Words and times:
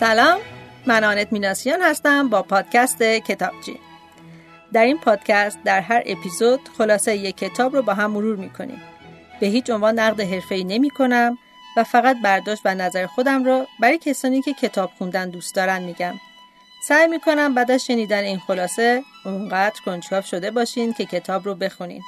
سلام 0.00 0.38
من 0.86 1.04
آنت 1.04 1.32
میناسیان 1.32 1.82
هستم 1.82 2.28
با 2.28 2.42
پادکست 2.42 3.02
کتابچی. 3.02 3.80
در 4.72 4.84
این 4.84 4.98
پادکست 4.98 5.58
در 5.64 5.80
هر 5.80 6.02
اپیزود 6.06 6.60
خلاصه 6.78 7.16
یک 7.16 7.36
کتاب 7.36 7.76
رو 7.76 7.82
با 7.82 7.94
هم 7.94 8.10
مرور 8.10 8.36
می‌کنیم. 8.36 8.82
به 9.40 9.46
هیچ 9.46 9.70
عنوان 9.70 9.98
نقد 9.98 10.20
حرفه‌ای 10.20 10.64
نمی 10.64 10.90
کنم 10.90 11.38
و 11.76 11.84
فقط 11.84 12.16
برداشت 12.22 12.62
و 12.64 12.74
نظر 12.74 13.06
خودم 13.06 13.44
رو 13.44 13.66
برای 13.80 13.98
کسانی 13.98 14.42
که 14.42 14.54
کتاب 14.54 14.90
خوندن 14.98 15.30
دوست 15.30 15.54
دارن 15.54 15.82
میگم. 15.82 16.14
سعی 16.88 17.06
می‌کنم 17.06 17.54
بعد 17.54 17.70
از 17.70 17.86
شنیدن 17.86 18.24
این 18.24 18.38
خلاصه 18.38 19.02
اونقدر 19.24 19.80
کنجکاو 19.84 20.22
شده 20.22 20.50
باشین 20.50 20.92
که 20.92 21.04
کتاب 21.04 21.44
رو 21.44 21.54
بخونین. 21.54 22.02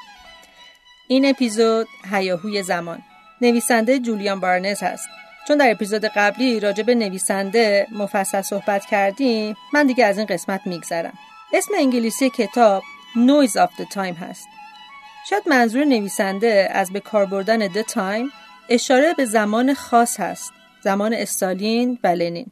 این 1.08 1.26
اپیزود 1.26 1.88
هیاهوی 2.12 2.62
زمان. 2.62 3.02
نویسنده 3.40 3.98
جولیان 3.98 4.40
بارنز 4.40 4.82
هست. 4.82 5.08
چون 5.48 5.56
در 5.58 5.70
اپیزود 5.70 6.04
قبلی 6.04 6.60
راجع 6.60 6.82
به 6.82 6.94
نویسنده 6.94 7.86
مفصل 7.92 8.42
صحبت 8.42 8.86
کردیم 8.86 9.56
من 9.72 9.86
دیگه 9.86 10.04
از 10.04 10.18
این 10.18 10.26
قسمت 10.26 10.60
میگذرم. 10.66 11.12
اسم 11.52 11.74
انگلیسی 11.78 12.30
کتاب 12.30 12.82
Noise 13.14 13.52
of 13.52 13.82
the 13.82 13.94
Time 13.94 14.22
هست. 14.22 14.48
شاید 15.30 15.42
منظور 15.48 15.84
نویسنده 15.84 16.68
از 16.72 16.92
به 16.92 17.00
کار 17.00 17.26
بردن 17.26 17.68
The 17.68 17.86
Time 17.86 18.32
اشاره 18.68 19.14
به 19.14 19.24
زمان 19.24 19.74
خاص 19.74 20.20
هست 20.20 20.52
زمان 20.84 21.14
استالین 21.14 21.98
و 22.04 22.06
لنین. 22.06 22.50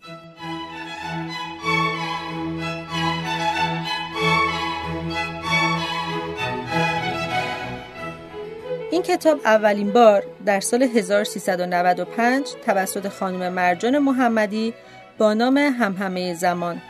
این 8.97 9.03
کتاب 9.03 9.41
اولین 9.45 9.93
بار 9.93 10.27
در 10.47 10.61
سال 10.61 10.83
1395 10.83 12.47
توسط 12.67 13.09
خانم 13.09 13.53
مرجان 13.53 13.99
محمدی 13.99 14.75
با 15.19 15.35
نام 15.35 15.57
همهمه 15.57 16.35
زمان 16.35 16.83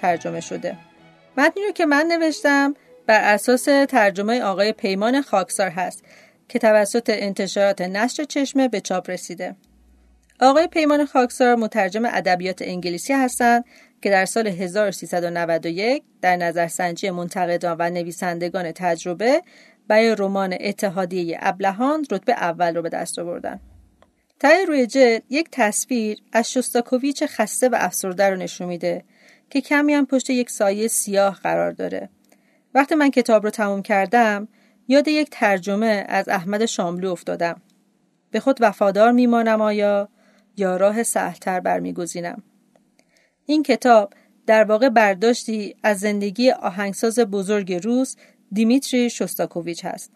ترجمه 0.00 0.40
شده. 0.40 0.76
متنی 1.36 1.64
رو 1.64 1.72
که 1.72 1.86
من 1.86 2.06
نوشتم 2.06 2.74
بر 3.06 3.34
اساس 3.34 3.64
ترجمه 3.64 4.42
آقای 4.42 4.72
پیمان 4.72 5.22
خاکسار 5.22 5.70
هست 5.70 6.04
که 6.48 6.58
توسط 6.58 7.10
انتشارات 7.10 7.80
نشر 7.80 8.24
چشمه 8.24 8.68
به 8.68 8.80
چاپ 8.80 9.10
رسیده. 9.10 9.56
آقای 10.40 10.66
پیمان 10.66 11.06
خاکسار 11.06 11.54
مترجم 11.54 12.04
ادبیات 12.04 12.62
انگلیسی 12.62 13.12
هستند 13.12 13.64
که 14.02 14.10
در 14.10 14.24
سال 14.24 14.46
1391 14.46 16.02
در 16.22 16.36
نظرسنجی 16.36 17.10
منتقدان 17.10 17.76
و 17.78 17.90
نویسندگان 17.90 18.72
تجربه 18.72 19.42
برای 19.88 20.16
رمان 20.18 20.56
اتحادیه 20.60 21.38
ابلهان 21.40 22.06
رتبه 22.10 22.32
اول 22.32 22.76
رو 22.76 22.82
به 22.82 22.88
دست 22.88 23.18
آوردن. 23.18 23.60
تای 24.40 24.66
روی 24.66 24.86
جلد 24.86 25.22
یک 25.30 25.48
تصویر 25.52 26.18
از 26.32 26.52
شستاکوویچ 26.52 27.24
خسته 27.24 27.68
و 27.68 27.76
افسرده 27.78 28.30
رو 28.30 28.36
نشون 28.36 28.68
میده 28.68 29.04
که 29.50 29.60
کمی 29.60 29.94
هم 29.94 30.06
پشت 30.06 30.30
یک 30.30 30.50
سایه 30.50 30.88
سیاه 30.88 31.40
قرار 31.42 31.72
داره. 31.72 32.08
وقتی 32.74 32.94
من 32.94 33.10
کتاب 33.10 33.44
رو 33.44 33.50
تموم 33.50 33.82
کردم 33.82 34.48
یاد 34.88 35.08
یک 35.08 35.28
ترجمه 35.30 36.04
از 36.08 36.28
احمد 36.28 36.64
شاملو 36.64 37.10
افتادم. 37.10 37.62
به 38.30 38.40
خود 38.40 38.58
وفادار 38.60 39.12
میمانم 39.12 39.60
آیا 39.60 40.08
یا 40.56 40.76
راه 40.76 41.02
سهلتر 41.02 41.60
برمیگزینم. 41.60 42.42
این 43.46 43.62
کتاب 43.62 44.12
در 44.46 44.64
واقع 44.64 44.88
برداشتی 44.88 45.76
از 45.82 45.98
زندگی 45.98 46.50
آهنگساز 46.50 47.18
بزرگ 47.18 47.72
روس 47.72 48.16
دیمیتری 48.54 49.10
شوستاکوویچ 49.10 49.84
هست. 49.84 50.10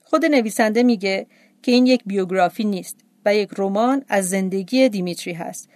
خود 0.00 0.24
نویسنده 0.24 0.82
میگه 0.82 1.26
که 1.62 1.72
این 1.72 1.86
یک 1.86 2.02
بیوگرافی 2.06 2.64
نیست 2.64 2.96
و 3.24 3.34
یک 3.34 3.50
رمان 3.58 4.04
از 4.08 4.28
زندگی 4.28 4.88
دیمیتری 4.88 5.32
هست 5.32 5.68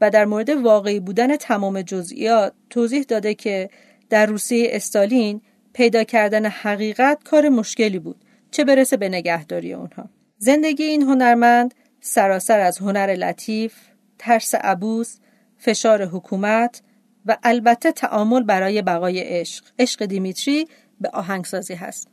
و 0.00 0.10
در 0.10 0.24
مورد 0.24 0.50
واقعی 0.50 1.00
بودن 1.00 1.36
تمام 1.36 1.82
جزئیات 1.82 2.52
توضیح 2.70 3.02
داده 3.02 3.34
که 3.34 3.70
در 4.10 4.26
روسیه 4.26 4.68
استالین 4.72 5.40
پیدا 5.72 6.04
کردن 6.04 6.46
حقیقت 6.46 7.24
کار 7.24 7.48
مشکلی 7.48 7.98
بود 7.98 8.24
چه 8.50 8.64
برسه 8.64 8.96
به 8.96 9.08
نگهداری 9.08 9.72
اونها. 9.72 10.08
زندگی 10.38 10.84
این 10.84 11.02
هنرمند 11.02 11.74
سراسر 12.00 12.60
از 12.60 12.78
هنر 12.78 13.06
لطیف، 13.06 13.74
ترس 14.18 14.54
عبوس، 14.54 15.16
فشار 15.58 16.04
حکومت 16.04 16.82
و 17.26 17.36
البته 17.42 17.92
تعامل 17.92 18.42
برای 18.42 18.82
بقای 18.82 19.20
عشق. 19.20 19.64
عشق 19.78 20.04
دیمیتری 20.04 20.68
به 21.02 21.10
آهنگسازی 21.12 21.74
هست. 21.74 22.08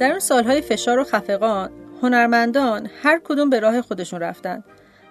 در 0.00 0.10
اون 0.10 0.18
سالهای 0.18 0.60
فشار 0.60 0.98
و 0.98 1.04
خفقان 1.04 1.79
هنرمندان 2.02 2.90
هر 3.02 3.20
کدوم 3.24 3.50
به 3.50 3.60
راه 3.60 3.82
خودشون 3.82 4.20
رفتن. 4.20 4.64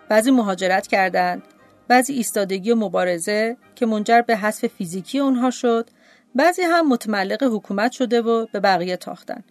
بعضی 0.10 0.32
مهاجرت 0.32 0.88
کردند، 0.88 1.42
بعضی 1.88 2.14
ایستادگی 2.14 2.72
و 2.72 2.76
مبارزه 2.76 3.58
که 3.76 3.86
منجر 3.86 4.22
به 4.22 4.38
حذف 4.38 4.68
فیزیکی 4.68 5.20
اونها 5.20 5.52
شد، 5.52 5.90
بعضی 6.36 6.62
هم 6.62 6.90
متملق 6.90 7.44
حکومت 7.44 7.92
شده 7.92 8.22
و 8.22 8.46
به 8.46 8.60
بقیه 8.60 8.98
تاختن. 8.98 9.44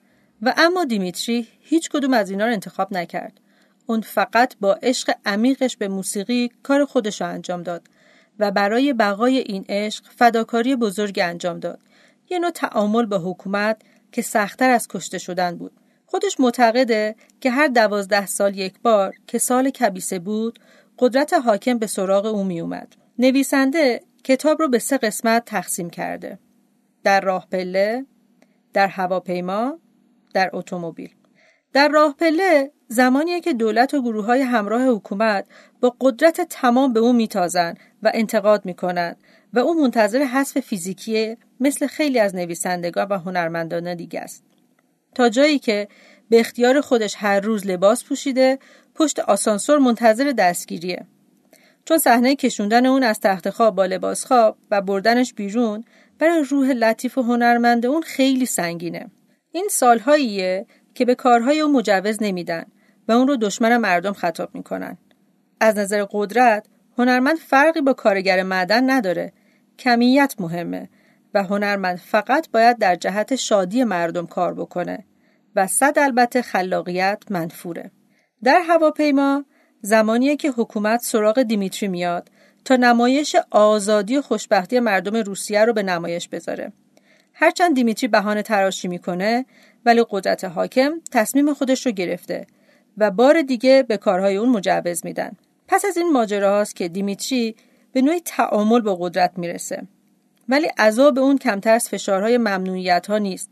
و 0.43 0.55
اما 0.57 0.85
دیمیتری 0.85 1.49
هیچ 1.61 1.91
کدوم 1.91 2.13
از 2.13 2.31
اینا 2.31 2.47
رو 2.47 2.53
انتخاب 2.53 2.93
نکرد. 2.93 3.41
اون 3.87 4.01
فقط 4.01 4.55
با 4.61 4.75
عشق 4.75 5.13
عمیقش 5.27 5.77
به 5.77 5.89
موسیقی 5.89 6.51
کار 6.63 6.85
خودش 6.85 7.21
رو 7.21 7.27
انجام 7.29 7.63
داد 7.63 7.83
و 8.39 8.51
برای 8.51 8.93
بقای 8.93 9.39
این 9.39 9.65
عشق 9.69 10.05
فداکاری 10.17 10.77
بزرگ 10.77 11.19
انجام 11.23 11.61
داد. 11.61 11.79
یه 12.31 12.39
نوع 12.39 12.51
تعامل 12.51 13.07
با 13.07 13.19
حکومت 13.19 13.83
که 14.13 14.23
سختتر 14.23 14.71
از 14.71 14.89
کشته 14.89 15.19
شدن 15.19 15.57
بود. 15.57 15.73
خودش 16.11 16.41
معتقده 16.41 17.17
که 17.41 17.51
هر 17.51 17.67
دوازده 17.67 18.27
سال 18.27 18.59
یک 18.59 18.81
بار 18.83 19.15
که 19.27 19.39
سال 19.39 19.71
کبیسه 19.71 20.19
بود 20.19 20.59
قدرت 20.99 21.33
حاکم 21.33 21.79
به 21.79 21.87
سراغ 21.87 22.27
او 22.27 22.45
می 22.45 22.61
اومد. 22.61 22.97
نویسنده 23.19 24.01
کتاب 24.25 24.63
رو 24.63 24.69
به 24.69 24.79
سه 24.79 24.99
قسمت 24.99 25.45
تقسیم 25.45 25.91
کرده. 25.91 26.39
در 27.05 27.21
راه 27.21 27.47
پله، 27.51 28.07
در 28.73 28.87
هواپیما، 28.87 29.79
در 30.35 30.51
اتومبیل. 30.53 31.15
در 31.73 31.89
راه 31.89 32.15
پله 32.19 32.73
زمانیه 32.89 33.41
که 33.41 33.53
دولت 33.53 33.95
و 33.95 34.03
گروه 34.03 34.25
های 34.25 34.41
همراه 34.41 34.83
حکومت 34.83 35.47
با 35.81 35.97
قدرت 36.01 36.41
تمام 36.41 36.93
به 36.93 37.01
او 37.01 37.13
میتازن 37.13 37.75
و 38.03 38.11
انتقاد 38.15 38.65
می‌کنن 38.65 39.17
و 39.53 39.59
او 39.59 39.83
منتظر 39.83 40.19
حذف 40.19 40.61
فیزیکی 40.61 41.37
مثل 41.61 41.87
خیلی 41.87 42.19
از 42.19 42.35
نویسندگان 42.35 43.09
و 43.09 43.19
هنرمندان 43.19 43.95
دیگه 43.95 44.21
است. 44.21 44.48
تا 45.15 45.29
جایی 45.29 45.59
که 45.59 45.89
به 46.31 46.41
اختیار 46.41 46.81
خودش 46.81 47.15
هر 47.19 47.41
روز 47.41 47.67
لباس 47.67 48.05
پوشیده 48.05 48.59
پشت 48.95 49.19
آسانسور 49.19 49.79
منتظر 49.79 50.33
دستگیریه. 50.33 51.07
چون 51.85 51.99
صحنه 51.99 52.37
کشوندن 52.37 52.87
اون 52.87 53.03
از 53.03 53.21
تخت 53.21 53.51
خواب 53.51 53.75
با 53.75 53.87
لباس 53.87 54.25
خواب 54.27 54.59
و 54.71 54.81
بردنش 54.81 55.35
بیرون 55.35 55.85
برای 56.19 56.45
روح 56.49 56.71
لطیف 56.71 57.19
و 57.19 57.23
هنرمند 57.23 57.87
اون 57.87 58.03
خیلی 58.03 58.47
سنگینه. 58.47 59.11
این 59.53 59.69
سالهاییه 59.71 60.67
که 60.95 61.05
به 61.05 61.15
کارهای 61.15 61.61
اون 61.61 61.73
مجوز 61.73 62.23
نمیدن 62.23 62.65
و 63.09 63.13
اون 63.13 63.29
رو 63.29 63.37
دشمن 63.37 63.77
مردم 63.77 64.13
خطاب 64.13 64.55
می‌کنن. 64.55 64.99
از 65.61 65.77
نظر 65.79 66.07
قدرت 66.11 66.67
هنرمند 66.99 67.37
فرقی 67.37 67.81
با 67.81 67.93
کارگر 67.93 68.43
معدن 68.43 68.91
نداره. 68.91 69.33
کمیت 69.79 70.35
مهمه. 70.39 70.89
و 71.35 71.43
هنرمند 71.43 71.97
فقط 71.97 72.51
باید 72.51 72.79
در 72.79 72.97
جهت 72.97 73.37
شادی 73.37 73.85
مردم 73.85 74.27
کار 74.27 74.55
بکنه 74.55 75.05
و 75.57 75.67
صد 75.67 75.99
البته 75.99 76.43
خلاقیت 76.43 77.23
منفوره. 77.31 77.91
در 78.45 78.61
هواپیما 78.69 79.45
زمانیه 79.83 80.37
که 80.37 80.51
حکومت 80.51 81.01
سراغ 81.01 81.43
دیمیتری 81.43 81.89
میاد 81.89 82.31
تا 82.65 82.77
نمایش 82.77 83.37
آزادی 83.51 84.17
و 84.17 84.23
خوشبختی 84.23 84.81
مردم 84.81 85.17
روسیه 85.17 85.65
رو 85.65 85.73
به 85.73 85.83
نمایش 85.83 86.29
بذاره. 86.29 86.73
هرچند 87.33 87.75
دیمیتری 87.75 88.09
بهانه 88.09 88.43
تراشی 88.43 88.89
می‌کنه 88.89 89.47
ولی 89.85 90.05
قدرت 90.11 90.45
حاکم 90.45 90.93
تصمیم 91.13 91.55
خودش 91.55 91.87
رو 91.87 91.93
گرفته 91.93 92.47
و 92.99 93.11
بار 93.11 93.43
دیگه 93.43 93.83
به 93.83 93.97
کارهای 93.97 94.37
اون 94.37 94.49
مجوز 94.49 95.05
میدن. 95.05 95.33
پس 95.69 95.85
از 95.85 95.97
این 95.97 96.13
ماجراهاست 96.13 96.77
که 96.77 96.89
دیمیتری 96.89 97.57
به 97.93 98.03
نوعی 98.03 98.21
تعامل 98.21 98.81
با 98.81 98.95
قدرت 98.95 99.33
می‌رسه. 99.37 99.83
ولی 100.49 100.67
عذاب 100.79 101.19
اون 101.19 101.39
کمتر 101.39 101.75
از 101.75 101.89
فشارهای 101.89 102.39
ممنوعیت 102.39 103.07
ها 103.07 103.19
نیست 103.19 103.51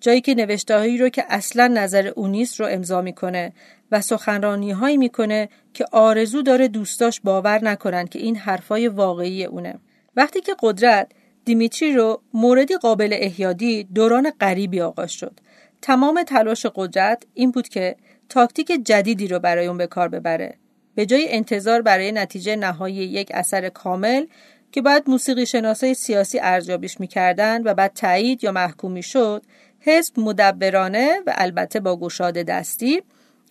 جایی 0.00 0.20
که 0.20 0.34
نوشتههایی 0.34 0.98
رو 0.98 1.08
که 1.08 1.24
اصلا 1.28 1.66
نظر 1.66 2.06
اون 2.06 2.30
نیست 2.30 2.60
رو 2.60 2.66
امضا 2.66 3.02
می‌کنه 3.02 3.52
و 3.92 4.00
سخنرانی 4.00 4.70
هایی 4.70 4.96
می‌کنه 4.96 5.48
که 5.74 5.84
آرزو 5.92 6.42
داره 6.42 6.68
دوستاش 6.68 7.20
باور 7.20 7.64
نکنن 7.64 8.06
که 8.06 8.18
این 8.18 8.36
حرفای 8.36 8.88
واقعی 8.88 9.44
اونه 9.44 9.74
وقتی 10.16 10.40
که 10.40 10.56
قدرت 10.62 11.12
دیمیتری 11.44 11.92
رو 11.92 12.22
موردی 12.34 12.76
قابل 12.76 13.10
احیادی 13.12 13.84
دوران 13.84 14.30
غریبی 14.40 14.80
آغاز 14.80 15.12
شد. 15.12 15.40
تمام 15.82 16.22
تلاش 16.22 16.66
قدرت 16.74 17.22
این 17.34 17.50
بود 17.50 17.68
که 17.68 17.96
تاکتیک 18.28 18.72
جدیدی 18.84 19.28
رو 19.28 19.38
برای 19.38 19.66
اون 19.66 19.78
به 19.78 19.86
کار 19.86 20.08
ببره. 20.08 20.54
به 20.94 21.06
جای 21.06 21.26
انتظار 21.30 21.82
برای 21.82 22.12
نتیجه 22.12 22.56
نهایی 22.56 22.96
یک 22.96 23.28
اثر 23.34 23.68
کامل 23.68 24.26
که 24.72 24.82
باید 24.82 25.10
موسیقی 25.10 25.46
شناسای 25.46 25.94
سیاسی 25.94 26.38
ارزیابیش 26.38 27.00
می‌کردن 27.00 27.62
و 27.62 27.74
بعد 27.74 27.92
تایید 27.92 28.44
یا 28.44 28.52
محکومی 28.52 29.02
شد 29.02 29.42
حزب 29.80 30.20
مدبرانه 30.20 31.20
و 31.26 31.32
البته 31.36 31.80
با 31.80 31.96
گشاده 31.96 32.42
دستی 32.42 33.02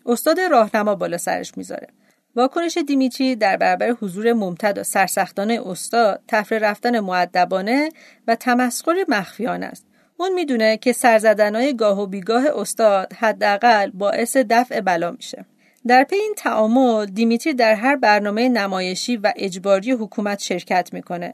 استاد 0.06 0.40
راهنما 0.40 0.96
بالا 0.96 1.18
سرش 1.18 1.58
می‌ذاره. 1.58 1.88
واکنش 2.36 2.78
دیمیتری 2.78 3.36
در 3.36 3.58
برابر 3.58 3.90
حضور 3.90 4.34
ممتد 4.34 4.78
و 4.78 4.84
سرسختانه 4.84 5.62
استاد 5.66 6.22
تفره 6.28 6.60
رفتن 6.60 7.00
معدبانه 7.00 7.90
و 8.28 8.36
تمسخر 8.36 9.06
مخفیانه 9.08 9.66
است. 9.66 9.86
اون 10.18 10.34
می‌دونه 10.34 10.78
که 10.78 10.94
سرزدنهای 10.94 11.75
گاه 11.75 12.02
و 12.02 12.08
بیگاه 12.08 12.46
استاد 12.56 13.13
حداقل 13.13 13.92
باعث 13.94 14.38
دفع 14.38 14.81
بلا 14.81 15.12
میشه. 15.12 15.46
در 15.88 16.04
پی 16.04 16.16
این 16.16 16.34
تعامل 16.38 17.06
دیمیتری 17.06 17.54
در 17.54 17.74
هر 17.74 17.95
برنامه 17.95 18.50
نمایشی 18.50 19.18
و 19.18 19.34
اجباری 19.36 19.92
حکومت 19.92 20.39
شرکت 20.39 20.89
می‌کنه. 20.94 21.34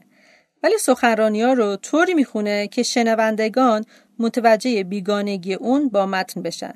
ولی 0.62 0.78
سخنرانی 0.78 1.42
ها 1.42 1.52
رو 1.52 1.76
طوری 1.76 2.14
می‌خونه 2.14 2.68
که 2.68 2.82
شنوندگان 2.82 3.84
متوجه 4.18 4.84
بیگانگی 4.84 5.54
اون 5.54 5.88
با 5.88 6.06
متن 6.06 6.42
بشن. 6.42 6.74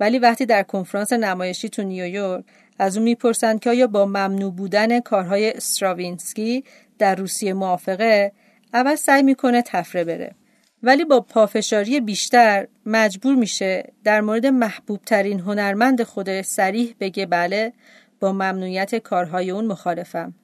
ولی 0.00 0.18
وقتی 0.18 0.46
در 0.46 0.62
کنفرانس 0.62 1.12
نمایشی 1.12 1.68
تو 1.68 1.82
نیویورک 1.82 2.44
از 2.78 2.96
اون 2.96 3.04
می‌پرسند 3.04 3.60
که 3.60 3.70
آیا 3.70 3.86
با 3.86 4.06
ممنوع 4.06 4.52
بودن 4.52 5.00
کارهای 5.00 5.50
استراوینسکی 5.50 6.64
در 6.98 7.14
روسیه 7.14 7.52
موافقه 7.52 8.32
اول 8.74 8.94
سعی 8.94 9.22
می‌کنه 9.22 9.62
تفره 9.62 10.04
بره. 10.04 10.34
ولی 10.82 11.04
با 11.04 11.20
پافشاری 11.20 12.00
بیشتر 12.00 12.68
مجبور 12.86 13.34
میشه 13.34 13.92
در 14.04 14.20
مورد 14.20 14.46
محبوب 14.46 15.00
ترین 15.06 15.40
هنرمند 15.40 16.02
خود 16.02 16.42
سریح 16.42 16.94
بگه 17.00 17.26
بله 17.26 17.72
با 18.20 18.32
ممنوعیت 18.32 18.94
کارهای 18.94 19.50
اون 19.50 19.66
مخالفم. 19.66 20.34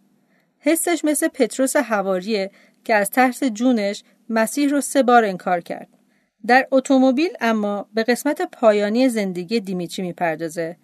حسش 0.59 1.05
مثل 1.05 1.29
پتروس 1.29 1.77
هواریه 1.77 2.51
که 2.85 2.95
از 2.95 3.11
ترس 3.11 3.45
جونش 3.45 4.03
مسیح 4.29 4.69
رو 4.69 4.81
سه 4.81 5.03
بار 5.03 5.25
انکار 5.25 5.61
کرد. 5.61 5.89
در 6.47 6.69
اتومبیل 6.71 7.31
اما 7.41 7.89
به 7.95 8.03
قسمت 8.03 8.43
پایانی 8.43 9.09
زندگی 9.09 9.61
دیمیچی 9.61 10.03
می‌پردازه 10.03 10.77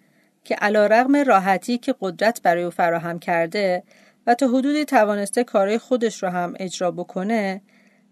که 0.43 0.55
علا 0.55 0.85
رغم 0.85 1.15
راحتی 1.15 1.77
که 1.77 1.95
قدرت 2.01 2.41
برای 2.41 2.63
او 2.63 2.69
فراهم 2.69 3.19
کرده 3.19 3.83
و 4.27 4.35
تا 4.35 4.47
حدودی 4.47 4.85
توانسته 4.85 5.43
کارهای 5.43 5.77
خودش 5.77 6.23
رو 6.23 6.29
هم 6.29 6.53
اجرا 6.59 6.91
بکنه 6.91 7.61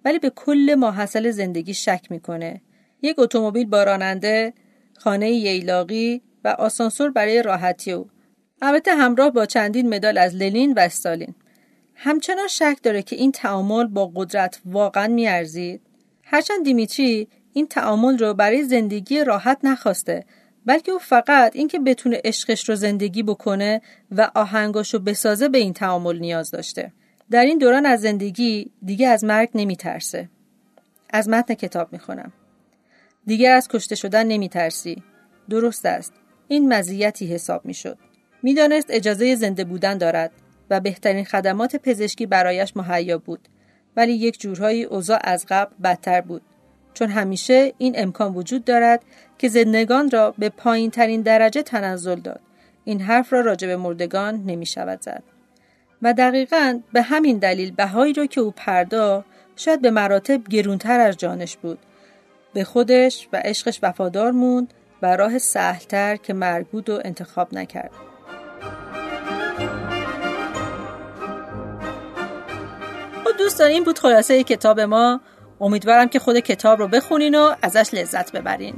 ولی 0.06 0.20
به 0.20 0.30
کل 0.30 0.76
ماحصل 0.78 1.32
زندگی 1.32 1.74
شک 1.74 2.08
می‌کنه. 2.10 2.62
یک 3.02 3.20
اتومبیل 3.20 3.66
باراننده، 3.66 4.54
خانه 4.98 5.32
ییلاقی 5.32 6.22
و 6.44 6.48
آسانسور 6.48 7.12
برای 7.12 7.44
راحتی 7.44 7.92
او. 7.92 8.10
البته 8.62 8.96
همراه 8.96 9.30
با 9.30 9.46
چندین 9.46 9.96
مدال 9.96 10.18
از 10.18 10.36
لنین 10.36 10.74
و 10.74 10.80
استالین. 10.80 11.36
همچنان 11.96 12.48
شک 12.48 12.78
داره 12.84 13.02
که 13.02 13.16
این 13.16 13.32
تعامل 13.32 13.88
با 13.88 14.12
قدرت 14.16 14.62
واقعا 14.66 15.08
میارزید. 15.08 15.82
هرچند 16.24 16.64
دیمیتری 16.64 17.28
این 17.54 17.68
تعامل 17.68 18.18
رو 18.18 18.34
برای 18.34 18.64
زندگی 18.64 19.24
راحت 19.24 19.58
نخواسته 19.64 20.26
بلکه 20.66 20.92
او 20.92 21.00
فقط 21.00 21.56
اینکه 21.56 21.80
بتونه 21.80 22.22
عشقش 22.24 22.70
رو 22.70 22.76
زندگی 22.76 23.24
بکنه 23.24 23.82
و 24.12 24.32
آهنگاش 24.36 24.94
رو 24.94 25.00
بسازه 25.00 25.50
به 25.50 25.58
این 25.58 25.74
تعامل 25.74 26.20
نیاز 26.20 26.52
داشته. 26.52 26.94
در 27.34 27.46
این 27.46 27.58
دوران 27.58 27.86
از 27.86 28.02
زندگی 28.02 28.72
دیگه 28.86 29.08
از 29.08 29.24
مرگ 29.24 29.50
نمی 29.56 29.76
ترسه. 29.76 30.30
از 31.10 31.30
متن 31.30 31.54
کتاب 31.54 31.94
می 31.94 32.00
خونم. 32.00 32.32
دیگر 33.26 33.52
از 33.52 33.68
کشته 33.68 33.96
شدن 33.96 34.28
نمی 34.28 34.50
ترسی. 34.50 35.04
درست 35.50 35.86
است. 35.86 36.14
این 36.48 36.74
مزیتی 36.74 37.28
حساب 37.28 37.66
می 37.66 37.74
شد. 37.74 37.98
می 38.44 38.54
دانست 38.54 38.88
اجازه 38.90 39.36
زنده 39.36 39.64
بودن 39.64 39.98
دارد 39.98 40.32
و 40.70 40.80
بهترین 40.80 41.26
خدمات 41.26 41.76
پزشکی 41.76 42.26
برایش 42.26 42.78
مهیا 42.78 43.18
بود. 43.18 43.48
ولی 43.98 44.14
یک 44.14 44.40
جورهایی 44.40 44.84
اوضاع 44.84 45.20
از 45.24 45.46
قبل 45.50 45.76
بدتر 45.84 46.22
بود. 46.22 46.42
چون 46.94 47.10
همیشه 47.10 47.74
این 47.78 47.94
امکان 47.98 48.34
وجود 48.34 48.66
دارد 48.66 49.04
که 49.38 49.48
زندگان 49.48 50.10
را 50.10 50.34
به 50.38 50.50
پایین 50.50 50.92
ترین 50.92 51.22
درجه 51.22 51.64
تنزل 51.64 52.20
داد. 52.20 52.42
این 52.84 53.02
حرف 53.02 53.34
را 53.34 53.42
راجع 53.42 53.68
به 53.68 53.78
مردگان 53.78 54.44
نمی 54.46 54.66
شود 54.66 55.02
زد. 55.02 55.33
و 56.04 56.14
دقیقا 56.14 56.80
به 56.94 57.02
همین 57.02 57.38
دلیل 57.38 57.72
بهایی 57.72 58.14
را 58.14 58.26
که 58.26 58.42
او 58.42 58.54
پردا 58.56 59.26
شاید 59.56 59.82
به 59.82 59.92
مراتب 59.92 60.44
گرونتر 60.44 61.00
از 61.00 61.18
جانش 61.18 61.58
بود. 61.58 61.80
به 62.54 62.64
خودش 62.64 63.28
و 63.34 63.42
عشقش 63.46 63.80
وفادار 63.84 64.32
موند 64.32 64.74
و 65.02 65.16
راه 65.16 65.38
سهلتر 65.38 66.16
که 66.16 66.34
مرگ 66.34 66.68
بود 66.68 66.90
و 66.90 67.00
انتخاب 67.06 67.54
نکرد. 67.54 67.92
خب 73.24 73.38
دوستان 73.38 73.68
این 73.68 73.84
بود 73.84 74.00
خلاصه 74.00 74.44
کتاب 74.44 74.80
ما 74.80 75.22
امیدوارم 75.62 76.10
که 76.10 76.20
خود 76.20 76.40
کتاب 76.40 76.80
رو 76.80 76.88
بخونین 76.88 77.36
و 77.36 77.56
ازش 77.62 77.94
لذت 77.94 78.32
ببرین 78.32 78.76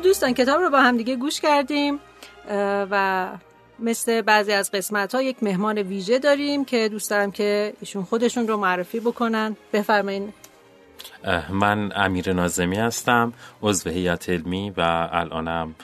خب 0.00 0.06
دوستان 0.06 0.34
کتاب 0.34 0.60
رو 0.60 0.70
با 0.70 0.80
هم 0.80 0.96
دیگه 0.96 1.16
گوش 1.16 1.40
کردیم 1.40 2.00
و 2.90 3.28
مثل 3.78 4.22
بعضی 4.22 4.52
از 4.52 4.70
قسمت 4.70 5.14
ها 5.14 5.22
یک 5.22 5.42
مهمان 5.42 5.78
ویژه 5.78 6.18
داریم 6.18 6.64
که 6.64 6.88
دوست 6.88 7.10
دارم 7.10 7.30
که 7.30 7.72
ایشون 7.80 8.04
خودشون 8.04 8.48
رو 8.48 8.56
معرفی 8.56 9.00
بکنن. 9.00 9.56
بفرمایین. 9.72 10.32
من 11.50 11.92
امیر 11.96 12.32
نازمی 12.32 12.76
هستم 12.76 13.32
عضو 13.62 13.90
هیئت 13.90 14.28
علمی 14.28 14.70
و 14.76 15.08
الانم 15.12 15.74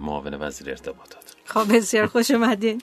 معاون 0.00 0.34
وزیر 0.34 0.70
ارتباطات. 0.70 1.36
خب 1.44 1.76
بسیار 1.76 2.06
خوش 2.06 2.30
اومدین. 2.30 2.82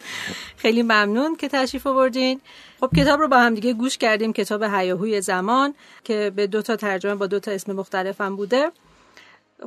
خیلی 0.58 0.84
ممنون 0.84 1.36
که 1.36 1.48
تشریف 1.48 1.88
آوردین. 1.88 2.42
خب 2.80 2.90
کتاب 2.98 3.20
رو 3.20 3.28
با 3.28 3.38
هم 3.38 3.56
دیگه 3.56 3.74
گوش 3.74 3.98
کردیم 3.98 4.34
کتاب 4.34 4.64
هیاهوی 4.64 5.22
زمان 5.22 5.74
که 6.04 6.32
به 6.36 6.48
دو 6.48 6.62
تا 6.62 6.76
ترجمه 6.76 7.16
با 7.16 7.28
دو 7.28 7.40
تا 7.40 7.52
اسم 7.52 7.74
مختلفم 7.74 8.36
بوده. 8.36 8.72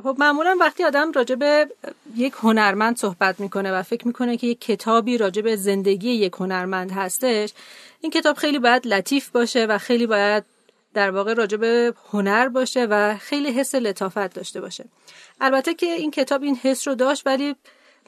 خب 0.03 0.15
معمولا 0.19 0.57
وقتی 0.59 0.83
آدم 0.83 1.11
راجع 1.11 1.35
به 1.35 1.67
یک 2.15 2.33
هنرمند 2.33 2.97
صحبت 2.97 3.39
می‌کنه 3.39 3.71
و 3.71 3.83
فکر 3.83 4.07
می‌کنه 4.07 4.37
که 4.37 4.47
یک 4.47 4.61
کتابی 4.61 5.17
راجع 5.17 5.41
به 5.41 5.55
زندگی 5.55 6.09
یک 6.09 6.33
هنرمند 6.33 6.91
هستش 6.91 7.53
این 8.01 8.11
کتاب 8.11 8.37
خیلی 8.37 8.59
باید 8.59 8.87
لطیف 8.87 9.29
باشه 9.29 9.65
و 9.65 9.77
خیلی 9.77 10.07
باید 10.07 10.43
در 10.93 11.11
واقع 11.11 11.33
راجع 11.33 11.57
به 11.57 11.93
هنر 12.11 12.47
باشه 12.47 12.85
و 12.89 13.17
خیلی 13.17 13.51
حس 13.51 13.75
لطافت 13.75 14.33
داشته 14.33 14.61
باشه. 14.61 14.85
البته 15.41 15.73
که 15.73 15.85
این 15.85 16.11
کتاب 16.11 16.43
این 16.43 16.55
حس 16.55 16.87
رو 16.87 16.95
داشت 16.95 17.27
ولی 17.27 17.55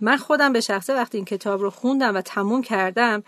من 0.01 0.17
خودم 0.17 0.53
به 0.53 0.61
شخصه 0.61 0.93
وقتی 0.93 1.17
این 1.17 1.25
کتاب 1.25 1.61
رو 1.61 1.69
خوندم 1.69 2.15
و 2.15 2.21
تموم 2.21 2.61
کردم 2.61 3.23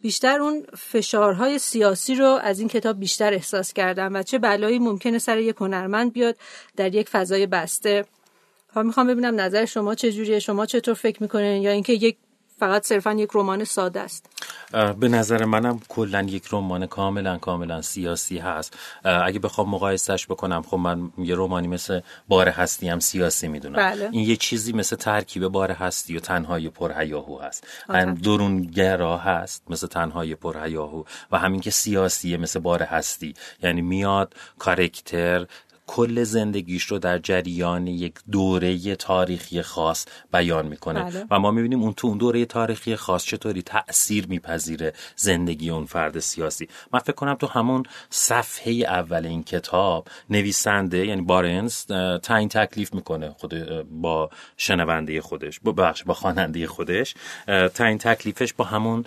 بیشتر 0.00 0.40
اون 0.40 0.66
فشارهای 0.76 1.58
سیاسی 1.58 2.14
رو 2.14 2.38
از 2.42 2.58
این 2.58 2.68
کتاب 2.68 2.98
بیشتر 2.98 3.34
احساس 3.34 3.72
کردم 3.72 4.14
و 4.14 4.22
چه 4.22 4.38
بلایی 4.38 4.78
ممکنه 4.78 5.18
سر 5.18 5.38
یک 5.38 5.56
هنرمند 5.60 6.12
بیاد 6.12 6.36
در 6.76 6.94
یک 6.94 7.08
فضای 7.08 7.46
بسته. 7.46 8.04
ها 8.74 8.82
می‌خوام 8.82 9.06
ببینم 9.06 9.40
نظر 9.40 9.64
شما 9.64 9.94
چجوریه 9.94 10.38
شما 10.38 10.66
چطور 10.66 10.94
فکر 10.94 11.22
می‌کنین؟ 11.22 11.62
یا 11.62 11.70
اینکه 11.70 11.92
یک 11.92 12.16
فقط 12.58 12.86
صرفا 12.86 13.12
یک 13.12 13.30
رمان 13.34 13.64
ساده 13.64 14.00
است. 14.00 14.26
به 15.00 15.08
نظر 15.08 15.44
منم 15.44 15.80
کلا 15.88 16.22
یک 16.22 16.44
رمان 16.52 16.86
کاملا 16.86 17.38
کاملا 17.38 17.82
سیاسی 17.82 18.38
هست. 18.38 18.78
اگه 19.04 19.38
بخوام 19.38 19.68
مقایسش 19.68 20.26
بکنم 20.26 20.62
خب 20.62 20.76
من 20.76 21.10
یه 21.18 21.34
رومانی 21.34 21.68
مثل 21.68 22.00
بار 22.28 22.48
هستی 22.48 22.88
هم 22.88 23.00
سیاسی 23.00 23.48
می‌دونم. 23.48 23.76
بله. 23.76 24.08
این 24.12 24.28
یه 24.28 24.36
چیزی 24.36 24.72
مثل 24.72 24.96
ترکیب 24.96 25.48
بار 25.48 25.70
هستی 25.70 26.16
و 26.16 26.20
تنهای 26.20 26.68
پرهیاهو 26.68 27.38
هست. 27.38 27.66
درونگرا 28.22 29.18
هست 29.18 29.62
مثل 29.70 29.86
تنهای 29.86 30.34
پرهیاهو. 30.34 31.04
و 31.32 31.38
همین 31.38 31.60
که 31.60 31.70
سیاسیه 31.70 32.36
مثل 32.36 32.58
بار 32.60 32.82
هستی. 32.82 33.34
یعنی 33.62 33.82
میاد 33.82 34.34
کارکتر 34.58 35.46
کل 35.88 36.22
زندگیش 36.22 36.82
رو 36.84 36.98
در 36.98 37.18
جریان 37.18 37.86
یک 37.86 38.14
دوره 38.32 38.96
تاریخی 38.96 39.62
خاص 39.62 40.06
بیان 40.32 40.66
می‌کنه. 40.66 41.02
بله. 41.02 41.26
و 41.30 41.38
ما 41.38 41.50
می‌بینیم 41.50 41.82
اون 41.82 41.92
تو 41.92 42.06
اون 42.06 42.18
دوره 42.18 42.44
تاریخی 42.44 42.96
خاص 42.96 43.24
چطوری 43.24 43.62
تاثیر 43.62 44.26
میپذیره 44.26 44.92
زندگی 45.16 45.70
اون 45.70 45.86
فرد 45.86 46.18
سیاسی. 46.18 46.68
من 46.92 46.98
فکر 46.98 47.12
کنم 47.12 47.34
تو 47.34 47.46
همون 47.46 47.82
صفحه 48.10 48.72
اول 48.72 49.26
این 49.26 49.42
کتاب 49.42 50.08
نویسنده 50.30 51.06
یعنی 51.06 51.22
بارنز 51.22 51.90
اه، 51.90 52.18
تعیین 52.18 52.48
تکلیف 52.48 52.94
می‌کنه 52.94 53.30
خود 53.38 53.54
با 54.00 54.30
شنونده 54.56 55.20
خودش 55.20 55.60
با 55.60 55.72
بخش 55.72 56.04
با 56.04 56.14
خواننده 56.14 56.66
خودش. 56.66 57.14
تعیین 57.74 57.98
تکلیفش 57.98 58.52
با 58.52 58.64
همون 58.64 59.04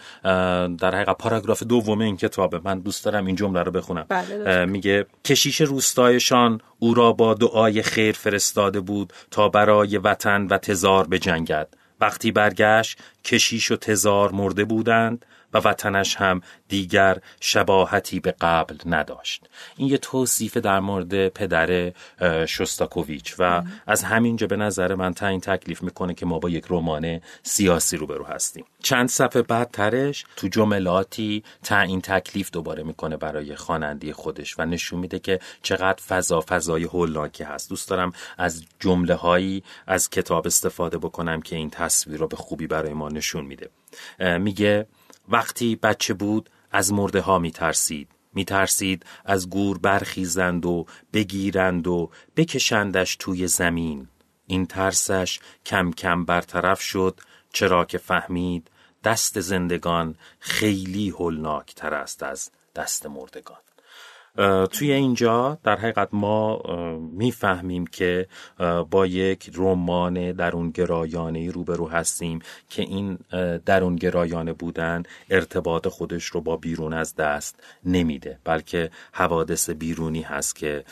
در 0.76 0.96
حقیقت 0.96 1.18
پاراگراف 1.18 1.64
دوم 1.64 2.02
این 2.02 2.18
کتابه. 2.18 2.60
من 2.64 2.80
دوست 2.80 3.06
دارم 3.06 3.26
این 3.26 3.36
جمله 3.36 3.64
رو 3.64 3.72
بخونم. 3.72 4.06
بله، 4.10 4.66
میگه 4.66 5.06
کشیش 5.26 5.62
روستایشان 5.62 6.62
او 6.84 6.94
را 6.94 7.14
با 7.14 7.34
دعای 7.34 7.82
خیر 7.82 8.16
فرستاده 8.16 8.80
بود 8.80 9.14
تا 9.32 9.50
برای 9.50 9.98
وطن 9.98 10.48
و 10.48 10.58
تزار 10.58 11.08
بجنگد. 11.08 11.68
وقتی 12.00 12.32
برگشت 12.32 13.00
کشیش 13.26 13.72
و 13.72 13.76
تزار 13.76 14.32
مرده 14.32 14.66
بودند 14.66 15.26
و 15.54 15.58
وطنش 15.58 16.16
هم 16.16 16.42
دیگر 16.68 17.18
شباهتی 17.40 18.20
به 18.20 18.32
قبل 18.42 18.76
نداشت. 18.86 19.50
این 19.78 19.88
یه 19.88 19.98
توصیف 19.98 20.58
در 20.58 20.80
مورد 20.80 21.28
پدر 21.28 21.92
اه، 22.20 22.46
شوستاکوویچ 22.46 23.36
و 23.40 23.64
از 23.88 24.04
همینجا 24.04 24.48
به 24.48 24.56
نظر 24.56 24.96
من 24.96 25.14
تعیین 25.14 25.42
تکلیف 25.42 25.84
می‌کنه 25.84 26.14
که 26.14 26.26
ما 26.26 26.40
با 26.40 26.50
یک 26.50 26.66
رمان 26.70 27.22
سیاسی 27.44 27.98
روبرو 27.98 28.26
هستیم. 28.26 28.66
چند 28.84 29.10
صفحه 29.10 29.42
بعدترش 29.42 30.26
تو 30.36 30.48
جملاتی 30.48 31.44
تعیین 31.64 32.02
تکلیف 32.02 32.52
دوباره 32.52 32.84
می‌کنه 32.84 33.18
برای 33.18 33.56
خواننده 33.56 34.14
خودش 34.14 34.60
و 34.60 34.66
نشون 34.66 35.00
میده 35.00 35.20
که 35.20 35.40
چقدر 35.64 36.02
فضا 36.08 36.44
فضای 36.50 36.84
هولناکی 36.84 37.44
هست. 37.44 37.70
دوست 37.70 37.90
دارم 37.90 38.14
از 38.38 38.66
جمله 38.80 39.14
هایی 39.14 39.64
از 39.88 40.10
کتاب 40.10 40.48
استفاده 40.48 40.98
بکنم 40.98 41.42
که 41.42 41.56
این 41.56 41.70
تصویر 41.70 42.20
رو 42.20 42.28
به 42.28 42.36
خوبی 42.36 42.68
برای 42.68 42.94
ما 42.94 43.10
نشون 43.10 43.46
میده. 43.46 43.70
میگه 44.40 44.88
وقتی 45.32 45.76
بچه 45.76 46.14
بود 46.14 46.50
از 46.72 46.94
مرده 46.94 47.22
ها 47.22 47.40
می 47.40 47.52
ترسید 47.52 48.10
می 48.34 48.46
ترسید 48.46 49.06
از 49.26 49.50
گور 49.50 49.78
برخیزند 49.78 50.66
و 50.66 50.86
بگیرند 51.14 51.88
و 51.88 52.10
بکشندش 52.36 53.16
توی 53.16 53.48
زمین. 53.48 54.08
این 54.48 54.66
ترسش 54.66 55.40
کم 55.66 55.92
کم 55.92 56.26
برطرف 56.26 56.82
شد 56.82 57.20
چرا 57.54 57.86
که 57.86 57.98
فهمید 57.98 58.72
دست 59.04 59.40
زندگان 59.40 60.16
خیلی 60.40 61.10
هولناک 61.10 61.76
تر 61.76 61.94
است 61.94 62.24
از 62.24 62.52
دست 62.76 63.06
مردگان. 63.06 63.58
توی 64.72 64.92
اینجا 64.92 65.58
در 65.64 65.76
حقیقت 65.76 66.10
ما 66.12 66.62
می‌فهمیم 67.12 67.88
که 67.88 68.28
با 68.90 69.06
یک 69.06 69.52
رمان 69.54 70.32
درون 70.32 70.70
گرایانه 70.70 71.52
روبرو 71.52 71.90
هستیم 71.90 72.40
که 72.70 72.82
این 72.82 73.18
اه، 73.32 73.58
درون 73.58 73.96
گرایانه 73.96 74.54
بودن 74.54 75.04
ارتباط 75.30 75.88
خودش 75.88 76.26
رو 76.26 76.42
با 76.42 76.58
بیرون 76.58 76.94
از 76.94 77.16
دست 77.16 77.64
نمیده 77.86 78.40
بلکه 78.44 78.92
حوادث 79.12 79.70
بیرونی 79.70 80.22
هست 80.22 80.56
که 80.56 80.84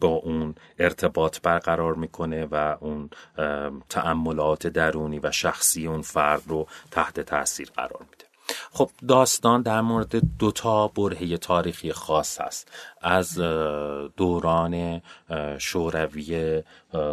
با 0.00 0.08
اون 0.08 0.54
ارتباط 0.78 1.40
برقرار 1.42 1.94
می‌کنه 1.94 2.46
و 2.50 2.76
اون 2.80 3.10
اه، 3.38 3.70
تأملات 3.88 4.66
درونی 4.66 5.18
و 5.18 5.30
شخصی 5.30 5.86
اون 5.86 6.02
فرد 6.02 6.42
رو 6.46 6.66
تحت 6.90 7.20
تاثیر 7.20 7.70
قرار 7.76 8.06
میده. 8.10 8.27
خب 8.72 8.90
داستان 9.08 9.62
در 9.62 9.80
مورد 9.80 10.38
دوتا 10.38 10.88
برهه 10.88 11.36
تاریخی 11.36 11.92
خاص 11.92 12.40
هست 12.40 12.72
از 13.02 13.38
دوران 14.16 15.02
شوروی 15.58 16.62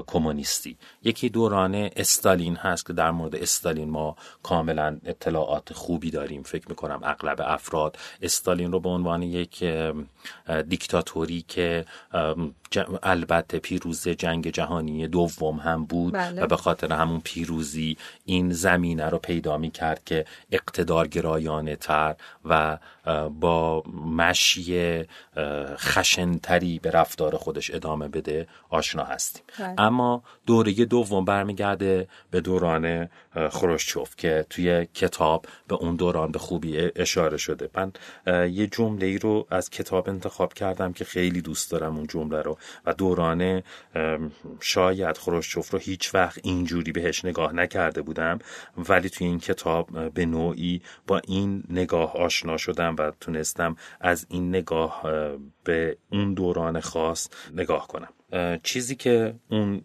کمونیستی. 0.07 0.77
یکی 1.03 1.29
دوران 1.29 1.89
استالین 1.95 2.55
هست 2.55 2.85
که 2.85 2.93
در 2.93 3.11
مورد 3.11 3.35
استالین 3.35 3.89
ما 3.89 4.15
کاملا 4.43 4.97
اطلاعات 5.05 5.73
خوبی 5.73 6.11
داریم. 6.11 6.43
فکر 6.43 6.69
می‌کنم 6.69 6.99
اغلب 7.03 7.41
افراد 7.41 7.97
استالین 8.21 8.71
رو 8.71 8.79
به 8.79 8.89
عنوان 8.89 9.23
یک 9.23 9.63
دیکتاتوری 10.67 11.45
که 11.47 11.85
ج- 12.75 12.99
البته 13.03 13.59
پیروز 13.59 14.07
جنگ 14.07 14.49
جهانی 14.49 15.07
دوم 15.07 15.57
هم 15.57 15.85
بود 15.85 16.13
بله. 16.13 16.41
و 16.41 16.47
به 16.47 16.57
خاطر 16.57 16.93
همون 16.93 17.21
پیروزی 17.23 17.97
این 18.25 18.51
زمینه 18.51 19.09
رو 19.09 19.17
پیدا 19.17 19.57
می 19.57 19.71
کرد 19.71 20.03
که 20.03 20.25
اقتدارگرایانه 20.51 21.75
تر 21.75 22.15
و 22.45 22.77
با 23.39 23.83
مشی 24.17 25.03
خشنتری 25.75 26.79
به 26.79 26.91
رفتار 26.91 27.37
خودش 27.37 27.71
ادامه 27.73 28.07
بده 28.07 28.47
آشنا 28.69 29.03
هستیم 29.03 29.43
بله. 29.59 29.81
اما 29.81 30.23
دوره 30.45 30.73
دوم 30.85 31.25
برمیگرده 31.25 32.07
به 32.31 32.41
دوران 32.41 33.09
خروشچوف 33.51 34.15
که 34.15 34.45
توی 34.49 34.85
کتاب 34.93 35.45
به 35.67 35.75
اون 35.75 35.95
دوران 35.95 36.31
به 36.31 36.39
خوبی 36.39 36.91
اشاره 36.95 37.37
شده. 37.37 37.69
من 37.75 37.91
یه 38.47 38.67
جمله 38.67 39.05
ای 39.05 39.17
رو 39.17 39.47
از 39.49 39.69
کتاب 39.69 40.09
انتخاب 40.09 40.53
کردم 40.53 40.93
که 40.93 41.05
خیلی 41.05 41.41
دوست 41.41 41.71
دارم 41.71 41.95
اون 41.95 42.07
جمله 42.07 42.41
رو 42.41 42.57
و 42.85 42.93
دوران 42.93 43.63
شاید 44.59 45.17
خروشچوف 45.17 45.71
رو 45.71 45.79
هیچ 45.79 46.15
وقت 46.15 46.39
اینجوری 46.43 46.91
بهش 46.91 47.25
نگاه 47.25 47.53
نکرده 47.53 48.01
بودم 48.01 48.39
ولی 48.89 49.09
توی 49.09 49.27
این 49.27 49.39
کتاب 49.39 50.09
به 50.09 50.25
نوعی 50.25 50.81
با 51.07 51.21
این 51.27 51.63
نگاه 51.69 52.13
آشنا 52.13 52.57
شدم 52.57 52.95
و 52.99 53.11
تونستم 53.19 53.75
از 54.01 54.25
این 54.29 54.49
نگاه 54.49 55.05
اه، 55.05 55.37
به 55.63 55.97
اون 56.11 56.33
دوران 56.33 56.79
خاص 56.79 57.29
نگاه 57.53 57.87
کنم. 57.87 58.09
چیزی 58.63 58.95
که 58.95 59.35
اون 59.51 59.77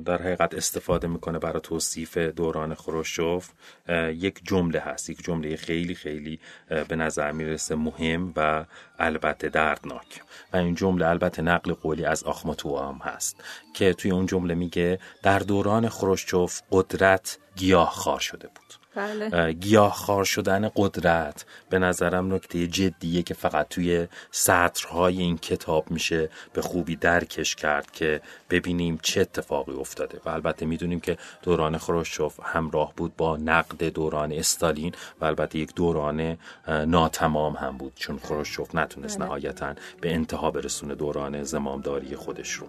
در 0.00 0.22
حقیقت 0.22 0.54
استفاده 0.54 1.06
می‌کنه 1.06 1.38
برای 1.38 1.60
توصیف 1.60 2.18
دوران 2.18 2.74
خروشچوف 2.74 3.50
اه، 3.88 4.12
یک 4.12 4.40
جمله 4.44 4.80
هست 4.80 5.10
یک 5.10 5.24
جمله 5.24 5.56
خیلی 5.56 5.94
خیلی 5.94 6.40
به 6.88 6.96
نظر 6.96 7.32
می‌رسه 7.32 7.74
مهم 7.74 8.32
و 8.36 8.64
البته 8.98 9.48
دردناک. 9.48 10.22
و 10.52 10.56
این 10.56 10.74
جمله 10.74 11.06
البته 11.06 11.42
نقل 11.42 11.72
قولی 11.72 12.04
از 12.04 12.24
آخماتو 12.24 12.78
هم 12.78 13.00
هست 13.02 13.44
که 13.74 13.92
توی 13.94 14.10
اون 14.10 14.26
جمله 14.26 14.54
میگه 14.54 14.98
در 15.22 15.38
دوران 15.38 15.88
خروشچوف 15.88 16.60
قدرت 16.70 17.38
گیاه 17.56 17.90
خار 17.90 18.20
شده 18.20 18.48
بود. 18.48 18.67
بله. 18.94 19.52
گیاهخوار 19.52 20.24
شدن 20.24 20.70
قدرت 20.76 21.44
به 21.70 21.78
نظرم 21.78 22.34
نکته 22.34 22.66
جدیه 22.66 23.22
که 23.22 23.34
فقط 23.34 23.68
توی 23.68 24.08
سطرهای 24.30 25.18
این 25.18 25.38
کتاب 25.38 25.90
میشه 25.90 26.30
به 26.52 26.62
خوبی 26.62 26.96
درکش 26.96 27.54
کرد 27.54 27.90
که 27.90 28.20
ببینیم 28.50 28.98
چه 29.02 29.20
اتفاقی 29.20 29.72
افتاده. 29.72 30.20
و 30.24 30.28
البته 30.28 30.66
می‌دونیم 30.66 31.00
که 31.00 31.18
دوران 31.42 31.78
خروشچوف 31.78 32.40
همراه 32.42 32.92
بود 32.96 33.16
با 33.16 33.36
نقد 33.36 33.84
دوران 33.84 34.32
استالین 34.32 34.92
و 35.20 35.24
البته 35.24 35.58
یک 35.58 35.74
دوران 35.74 36.36
ناتمام 36.68 37.52
هم 37.52 37.78
بود 37.78 37.92
چون 37.96 38.18
خروشچوف 38.18 38.74
نتونست 38.74 39.18
بله. 39.18 39.26
نهایتا 39.26 39.74
به 40.00 40.14
انتها 40.14 40.50
برسونه 40.50 40.94
دوران 40.94 41.42
زمامداری 41.42 42.16
خودش 42.16 42.52
رو. 42.52 42.66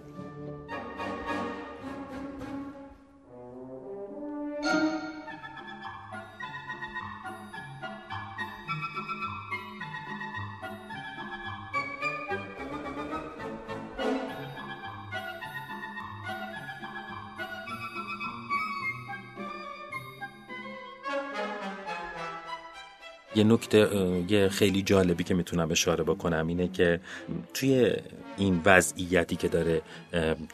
نکته 23.59 23.89
یه 24.29 24.49
خیلی 24.49 24.81
جالبی 24.81 25.23
که 25.23 25.33
می‌تونم 25.33 25.71
اشاره 25.71 26.03
بکنم 26.03 26.47
اینه 26.47 26.67
که 26.67 26.99
توی 27.53 27.93
این 28.37 28.61
وضعیتی 28.65 29.35
که 29.35 29.47
داره 29.47 29.81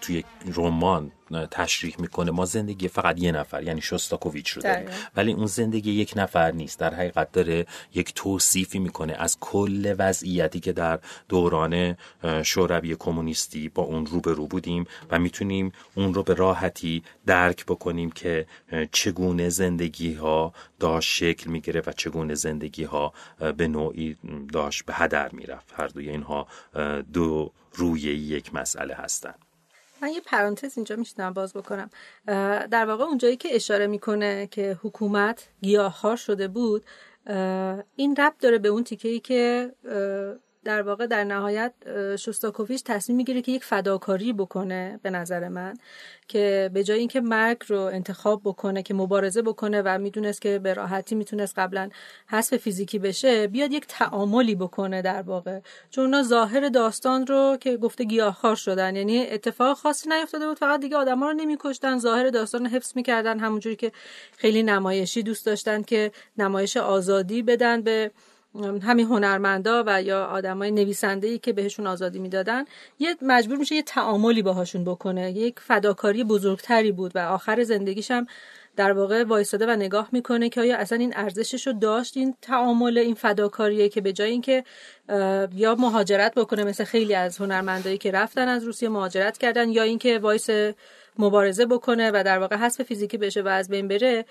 توی 0.01 0.23
رمان 0.55 1.11
تشریح 1.51 1.95
می‌کنه. 1.99 2.31
ما 2.31 2.45
زندگی 2.45 2.87
فقط 2.87 3.21
یه 3.21 3.31
نفر 3.31 3.63
یعنی 3.63 3.81
شوستاکوویچ 3.81 4.49
رو 4.49 4.61
داریم. 4.61 4.87
ولی 5.15 5.33
اون 5.33 5.45
زندگی 5.45 5.91
یک 5.91 6.13
نفر 6.15 6.51
نیست. 6.51 6.79
در 6.79 6.93
حقیقت 6.93 7.31
داره 7.31 7.65
یک 7.93 8.13
توصیفی 8.15 8.79
می‌کنه 8.79 9.13
از 9.13 9.37
کل 9.39 9.95
وضعیتی 9.99 10.59
که 10.59 10.73
در 10.73 10.99
دوران 11.29 11.97
شوروی 12.43 12.95
کمونیستی 12.95 13.69
با 13.69 13.83
اون 13.83 14.05
روبرو 14.05 14.47
بودیم 14.47 14.85
و 15.11 15.19
می‌تونیم 15.19 15.71
اون 15.95 16.13
رو 16.13 16.23
به 16.23 16.33
راحتی 16.33 17.03
درک 17.25 17.65
بکنیم 17.65 18.11
که 18.11 18.45
چگونه 18.91 19.49
زندگی 19.49 20.13
ها 20.13 20.53
داشت 20.79 21.09
شکل 21.09 21.49
می‌گیره 21.49 21.81
و 21.85 21.91
چگونه 21.91 22.35
زندگی 22.35 22.83
ها 22.83 23.13
به 23.57 23.67
نوعی 23.67 24.17
داشت 24.53 24.85
به 24.85 24.93
هدر 24.93 25.31
می‌رفت. 25.31 25.73
هر 25.77 25.87
دوی 25.87 26.09
اینها 26.09 26.47
دو 27.13 27.51
روی 27.73 28.01
یک 28.01 28.55
مسئله 28.55 28.93
هستند 28.93 29.39
من 30.01 30.09
یه 30.09 30.21
پرانتز 30.21 30.77
اینجا 30.77 30.95
میشنم 30.95 31.33
باز 31.33 31.53
بکنم. 31.53 31.89
در 32.71 32.85
واقع 32.85 33.03
اونجایی 33.03 33.37
که 33.37 33.55
اشاره 33.55 33.87
می‌کنه 33.87 34.47
که 34.47 34.79
حکومت 34.81 35.47
گیاهخوار 35.61 36.15
شده 36.15 36.47
بود 36.47 36.85
این 37.95 38.15
ربط 38.15 38.37
داره 38.39 38.57
به 38.57 38.69
اون 38.69 38.83
تیکه 38.83 39.07
ای 39.09 39.19
که 39.19 39.71
در 40.65 40.81
واقع 40.81 41.07
در 41.07 41.23
نهایت 41.23 41.73
شوستاکوویچ 42.19 42.83
تصمیم 42.83 43.15
می‌گیره 43.17 43.41
که 43.41 43.51
یک 43.51 43.63
فداکاری 43.63 44.33
بکنه 44.33 44.99
به 45.03 45.09
نظر 45.09 45.47
من 45.47 45.73
که 46.27 46.69
به 46.73 46.83
جای 46.83 46.99
اینکه 46.99 47.21
مرگ 47.21 47.57
رو 47.67 47.79
انتخاب 47.79 48.41
بکنه 48.43 48.83
که 48.83 48.93
مبارزه 48.93 49.41
بکنه 49.41 49.81
و 49.85 49.97
می‌دونست 49.97 50.41
که 50.41 50.59
به 50.59 50.73
راحتی 50.73 51.15
می‌تونست 51.15 51.59
قبلا 51.59 51.89
حذف 52.27 52.57
فیزیکی 52.57 52.99
بشه 52.99 53.47
بیاد 53.47 53.71
یک 53.71 53.85
تعاملی 53.87 54.55
بکنه 54.55 55.01
در 55.01 55.21
واقع. 55.21 55.59
چون 55.89 56.03
اونا 56.03 56.23
ظاهر 56.23 56.69
داستان 56.69 57.27
رو 57.27 57.57
که 57.59 57.77
گفته 57.77 58.03
گیاهخوار 58.03 58.55
شدن 58.55 58.95
یعنی 58.95 59.27
اتفاق 59.27 59.77
خاصی 59.77 60.09
نیفتاده 60.09 60.47
بود 60.47 60.59
فقط 60.59 60.79
دیگه 60.79 60.97
آدما 60.97 61.27
رو 61.27 61.33
نمیکشتن 61.33 61.99
ظاهر 61.99 62.29
داستان 62.29 62.65
رو 62.65 62.71
حفظ 62.71 62.91
می‌کردن 62.95 63.39
همونجوری 63.39 63.75
که 63.75 63.91
خیلی 64.37 64.63
نمایشی 64.63 65.23
دوست 65.23 65.45
داشتن 65.45 65.81
که 65.81 66.11
نمایش 66.37 66.77
آزادی 66.77 67.41
بدن 67.41 67.81
به 67.81 68.11
همین 68.63 69.05
هنرمندا 69.05 69.83
و 69.87 70.01
یا 70.01 70.25
آدمای 70.25 70.71
نویسنده 70.71 71.27
ای 71.27 71.39
که 71.39 71.53
بهشون 71.53 71.87
آزادی 71.87 72.19
می‌دادن 72.19 72.65
یه 72.99 73.15
مجبور 73.21 73.57
میشه 73.57 73.75
یه 73.75 73.81
تعاملی 73.81 74.41
باهاشون 74.41 74.83
بکنه. 74.83 75.31
یک 75.31 75.59
فداکاری 75.59 76.23
بزرگتری 76.23 76.91
بود 76.91 77.11
و 77.15 77.19
آخر 77.19 77.63
زندگیش 77.63 78.11
هم 78.11 78.27
در 78.75 78.91
واقع 78.91 79.23
وایساده 79.23 79.65
و 79.65 79.69
نگاه 79.69 80.09
می‌کنه 80.11 80.49
که 80.49 80.61
آیا 80.61 80.77
اصلا 80.77 80.97
این 80.97 81.13
ارزشش 81.15 81.67
رو 81.67 81.73
داشت؟ 81.73 82.17
این 82.17 82.35
تعامل 82.41 82.97
این 82.97 83.15
فداکاریه 83.15 83.89
که 83.89 84.01
به 84.01 84.13
جای 84.13 84.31
اینکه 84.31 84.63
یا 85.55 85.75
مهاجرت 85.79 86.35
بکنه 86.35 86.63
مثل 86.63 86.83
خیلی 86.83 87.15
از 87.15 87.37
هنرمندایی 87.37 87.97
که 87.97 88.11
رفتن 88.11 88.47
از 88.47 88.63
روسیه 88.63 88.89
مهاجرت 88.89 89.37
کردن 89.37 89.69
یا 89.69 89.83
اینکه 89.83 90.19
وایس 90.19 90.49
مبارزه 91.19 91.65
بکنه 91.65 92.11
و 92.13 92.23
در 92.25 92.39
واقع 92.39 92.55
حذف 92.55 92.83
فیزیکی 92.83 93.17
بشه 93.17 93.41
و 93.41 93.47
از 93.47 93.69
بین 93.69 93.87
بره 93.87 94.25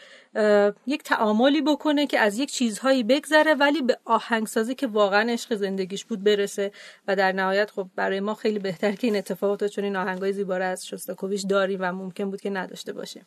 یک 0.86 1.02
تعاملی 1.02 1.62
بکنه 1.62 2.06
که 2.06 2.18
از 2.18 2.38
یک 2.38 2.52
چیزهایی 2.52 3.02
بگذره 3.02 3.54
ولی 3.54 3.82
به 3.82 3.98
آهنگسازی 4.04 4.74
که 4.74 4.86
واقعا 4.86 5.32
عشق 5.32 5.54
زندگیش 5.54 6.04
بود 6.04 6.24
برسه. 6.24 6.72
و 7.08 7.16
در 7.16 7.32
نهایت 7.32 7.70
خب 7.70 7.88
برای 7.96 8.20
ما 8.20 8.34
خیلی 8.34 8.58
بهتر 8.58 8.92
که 8.92 9.06
این 9.06 9.16
اتفاقات 9.16 9.64
چون 9.64 9.84
این 9.84 9.96
آهنگای 9.96 10.32
زیبا 10.32 10.54
از 10.54 10.86
شوستاکوویچ 10.86 11.46
داریم 11.46 11.78
و 11.82 11.92
ممکن 11.92 12.30
بود 12.30 12.40
که 12.40 12.50
نداشته 12.50 12.92
باشیم. 12.92 13.26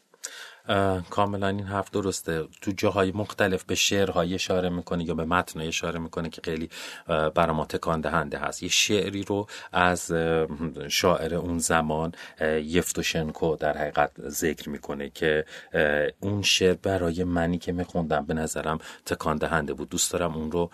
کاملا 1.10 1.48
این 1.48 1.64
حرف 1.64 1.92
درسته. 1.92 2.48
تو 2.62 2.72
جاهای 2.72 3.12
مختلف 3.12 3.64
به 3.64 3.76
شعرهای 3.76 4.34
اشاره 4.34 4.70
می‌کنه 4.70 5.04
یا 5.04 5.14
به 5.14 5.26
متن 5.26 5.62
اشاره 5.62 6.00
می‌کنه 6.00 6.30
که 6.30 6.42
خیلی 6.44 6.70
برای 7.08 7.56
ما 7.56 7.66
تکان 7.66 8.02
دهنده 8.02 8.38
هست. 8.38 8.64
یه 8.64 8.70
شعری 8.70 9.24
رو 9.24 9.48
از 9.72 10.12
شاعر 10.90 11.36
اون 11.36 11.60
زمان 11.60 12.12
یفتوشنکو 12.64 13.56
در 13.56 13.78
حقیقت 13.78 14.12
ذکر 14.28 14.70
می‌کنه 14.70 15.10
که 15.10 15.46
اون 16.20 16.42
شعر 16.42 16.74
برای 16.74 17.24
منی 17.24 17.58
که 17.58 17.72
میخوندم 17.72 18.26
به 18.26 18.34
نظرم 18.34 18.80
تکان 19.06 19.38
دهنده 19.38 19.74
بود. 19.74 19.90
دوست 19.90 20.12
دارم 20.12 20.36
اون 20.36 20.52
رو 20.52 20.70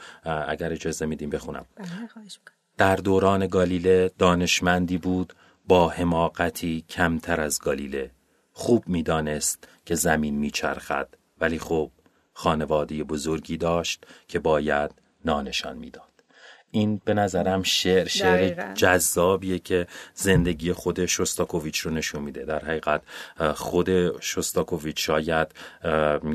اگر 0.47 0.71
اجازه 0.71 1.05
میدیم 1.05 1.29
بخونم. 1.29 1.65
بله، 1.75 1.87
در 2.77 2.95
دوران 2.95 3.47
گالیله 3.47 4.11
دانشمندی 4.17 4.97
بود 4.97 5.33
با 5.67 5.89
حماقتی 5.89 6.85
کمتر 6.89 7.41
از 7.41 7.59
گالیله. 7.59 8.11
خوب 8.53 8.87
می‌دانست 8.87 9.67
که 9.85 9.95
زمین 9.95 10.35
میچرخد. 10.35 11.07
ولی 11.39 11.59
خب 11.59 11.91
خانواده 12.33 13.03
بزرگی 13.03 13.57
داشت 13.57 14.05
که 14.27 14.39
باید 14.39 14.91
نانشان 15.25 15.77
می‌داد. 15.77 16.12
این 16.73 17.01
به 17.05 17.13
نظرم 17.13 17.63
شعر 17.63 18.07
شعر 18.07 18.73
جذابیه 18.73 19.59
که 19.59 19.87
زندگی 20.13 20.73
خود 20.73 21.05
شستاکوویچ 21.05 21.79
رو 21.79 21.91
نشون 21.91 22.21
میده. 22.21 22.45
در 22.45 22.59
حقیقت 22.59 23.01
خود 23.55 24.19
شستاکوویچ 24.21 25.05
شاید 25.05 25.47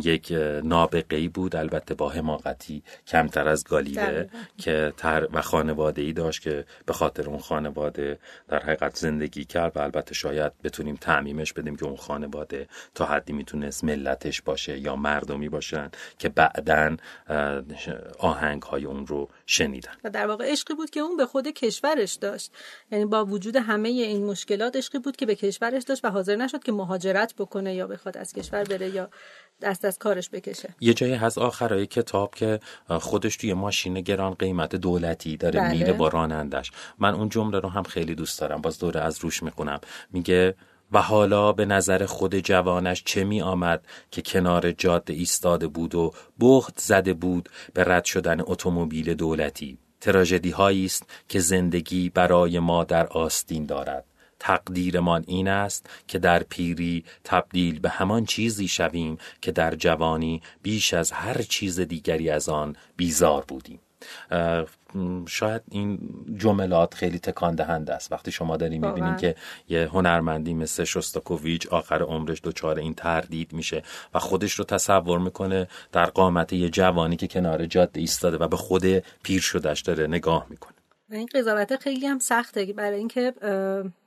یک 0.02 0.32
نابغه 0.64 1.16
ای 1.16 1.28
بود 1.28 1.56
البته 1.56 1.94
با 1.94 2.08
حماقتی 2.08 2.82
کمتر 3.06 3.48
از 3.48 3.64
گالیله 3.64 4.28
که 4.58 4.92
تر 4.96 5.28
و 5.32 5.42
خانواده 5.42 6.02
ای 6.02 6.12
داشت 6.12 6.42
که 6.42 6.64
به 6.86 6.92
خاطر 6.92 7.28
اون 7.28 7.38
خانواده 7.38 8.18
در 8.48 8.62
حقیقت 8.62 8.96
زندگی 8.96 9.44
کرد 9.44 9.76
و 9.76 9.80
البته 9.80 10.14
شاید 10.14 10.52
بتونیم 10.64 10.96
تعمیمش 10.96 11.52
بدیم 11.52 11.76
که 11.76 11.84
اون 11.84 11.96
خانواده 11.96 12.68
تا 12.94 13.04
حدی 13.04 13.32
می‌تونست 13.32 13.84
ملتش 13.84 14.42
باشه 14.42 14.78
یا 14.78 14.96
مردمی 14.96 15.48
باشن 15.48 15.90
که 16.18 16.28
بعدا 16.28 16.96
آهنگ 18.18 18.62
های 18.62 18.84
اون 18.84 19.06
رو 19.06 19.28
شنیدن. 19.46 19.92
واقع 20.28 20.52
عشقی 20.52 20.74
بود 20.74 20.90
که 20.90 21.00
اون 21.00 21.16
به 21.16 21.26
خود 21.26 21.48
کشورش 21.48 22.14
داشت. 22.14 22.52
یعنی 22.92 23.04
با 23.04 23.24
وجود 23.24 23.56
همه 23.56 23.88
این 23.88 24.26
مشکلات 24.26 24.76
عشقی 24.76 24.98
بود 24.98 25.16
که 25.16 25.26
به 25.26 25.34
کشورش 25.34 25.82
داشت 25.82 26.04
و 26.04 26.10
حاضر 26.10 26.36
نشد 26.36 26.62
که 26.62 26.72
مهاجرت 26.72 27.34
بکنه 27.38 27.74
یا 27.74 27.86
بخواد 27.86 28.16
از 28.16 28.32
کشور 28.32 28.64
بره 28.64 28.88
یا 28.88 29.10
دست 29.62 29.84
از 29.84 29.98
کارش 29.98 30.30
بکشه. 30.30 30.74
یه 30.80 30.94
جایی 30.94 31.14
هست 31.14 31.38
آخرای 31.38 31.86
کتاب 31.86 32.34
که 32.34 32.60
خودش 32.88 33.36
توی 33.36 33.54
ماشین 33.54 33.94
گران 34.00 34.34
قیمت 34.34 34.76
دولتی 34.76 35.36
داره 35.36 35.60
بله. 35.60 35.70
میره 35.70 35.92
با 35.92 36.08
رانندش. 36.08 36.72
من 36.98 37.14
اون 37.14 37.28
جمله 37.28 37.60
رو 37.60 37.68
هم 37.68 37.82
خیلی 37.82 38.14
دوست 38.14 38.40
دارم. 38.40 38.60
باز 38.60 38.78
دوره 38.78 39.00
از 39.00 39.18
روش 39.18 39.42
می‌خونم. 39.42 39.80
میگه 40.12 40.54
و 40.92 41.02
حالا 41.02 41.52
به 41.52 41.64
نظر 41.66 42.06
خود 42.06 42.38
جوانش 42.38 43.02
چه 43.04 43.24
می 43.24 43.42
آمد 43.42 43.86
که 44.10 44.22
کنار 44.22 44.72
جاده 44.72 45.12
ایستاده 45.12 45.66
بود 45.66 45.94
و 45.94 46.12
بخت 46.40 46.80
زده 46.80 47.14
بود 47.14 47.48
به 47.74 47.84
رد 47.84 48.04
شدن 48.04 48.40
اتومبیل 48.40 49.14
دولتی؟ 49.14 49.78
تراژدی 50.00 50.50
هایی 50.50 50.84
است 50.84 51.02
که 51.28 51.40
زندگی 51.40 52.10
برای 52.10 52.58
ما 52.58 52.84
در 52.84 53.06
آستین 53.06 53.66
دارد. 53.66 54.04
تقدیرمان 54.40 55.24
این 55.26 55.48
است 55.48 55.90
که 56.08 56.18
در 56.18 56.42
پیری 56.42 57.04
تبدیل 57.24 57.80
به 57.80 57.88
همان 57.88 58.24
چیزی 58.24 58.68
شویم 58.68 59.18
که 59.40 59.52
در 59.52 59.74
جوانی 59.74 60.42
بیش 60.62 60.94
از 60.94 61.12
هر 61.12 61.42
چیز 61.42 61.80
دیگری 61.80 62.30
از 62.30 62.48
آن 62.48 62.76
بیزار 62.96 63.44
بودیم. 63.48 63.80
شاید 65.28 65.62
این 65.70 65.98
جملات 66.36 66.94
خیلی 66.94 67.18
تکان 67.18 67.54
دهنده 67.54 67.94
است. 67.94 68.12
وقتی 68.12 68.32
شما 68.32 68.56
داری 68.56 68.78
می‌بینید 68.78 69.18
که 69.18 69.34
یه 69.68 69.88
هنرمندی 69.92 70.54
مثل 70.54 70.84
شوستاکوویچ 70.84 71.66
آخر 71.66 72.02
عمرش 72.02 72.40
دچار 72.44 72.78
این 72.78 72.94
تردید 72.94 73.52
میشه 73.52 73.82
و 74.14 74.18
خودش 74.18 74.52
رو 74.52 74.64
تصور 74.64 75.18
می‌کنه 75.18 75.68
در 75.92 76.06
قامت 76.06 76.52
یه 76.52 76.70
جوانی 76.70 77.16
که 77.16 77.26
کنار 77.26 77.66
جاده 77.66 78.00
ایستاده 78.00 78.36
و 78.36 78.48
به 78.48 78.56
خود 78.56 78.84
پیر 79.22 79.40
شدهش 79.40 79.80
داره 79.80 80.06
نگاه 80.06 80.46
می‌کنه. 80.50 80.74
و 81.10 81.14
این 81.14 81.28
قضاوت 81.34 81.76
خیلی 81.76 82.06
هم 82.06 82.18
سخته 82.18 82.72
برای 82.72 82.98
اینکه 82.98 83.34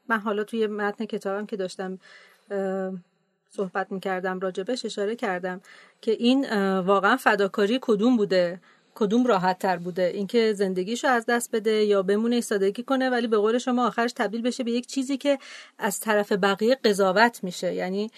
من 0.08 0.20
حالا 0.20 0.44
توی 0.44 0.68
متن 0.68 1.06
کتابم 1.06 1.46
که 1.46 1.58
داشتم 1.58 2.00
صحبت 3.50 3.92
می‌کردم 3.92 4.40
راجبش 4.40 4.86
اشاره 4.86 5.16
کردم 5.16 5.62
که 6.02 6.12
این 6.12 6.50
واقعا 6.80 7.18
فداکاری 7.18 7.80
کدوم 7.82 8.18
بوده؟ 8.18 8.60
کدوم 8.96 9.26
راحت 9.26 9.60
تر 9.60 9.78
بوده؟ 9.78 10.04
اینکه 10.04 10.54
زندگیشو 10.54 11.08
از 11.08 11.26
دست 11.26 11.52
بده 11.52 11.72
یا 11.72 12.04
بمونه 12.04 12.36
ایستادگی 12.36 12.84
کنه 12.84 13.10
ولی 13.10 13.28
به 13.28 13.38
قول 13.38 13.58
شما 13.58 13.88
آخرش 13.88 14.12
تبدیل 14.16 14.42
بشه 14.42 14.64
به 14.64 14.72
یک 14.72 14.88
چیزی 14.88 15.18
که 15.18 15.40
از 15.80 16.00
طرف 16.00 16.32
بقیه 16.32 16.76
قضاوت 16.76 17.40
میشه. 17.44 17.74
یعنی 17.74 18.12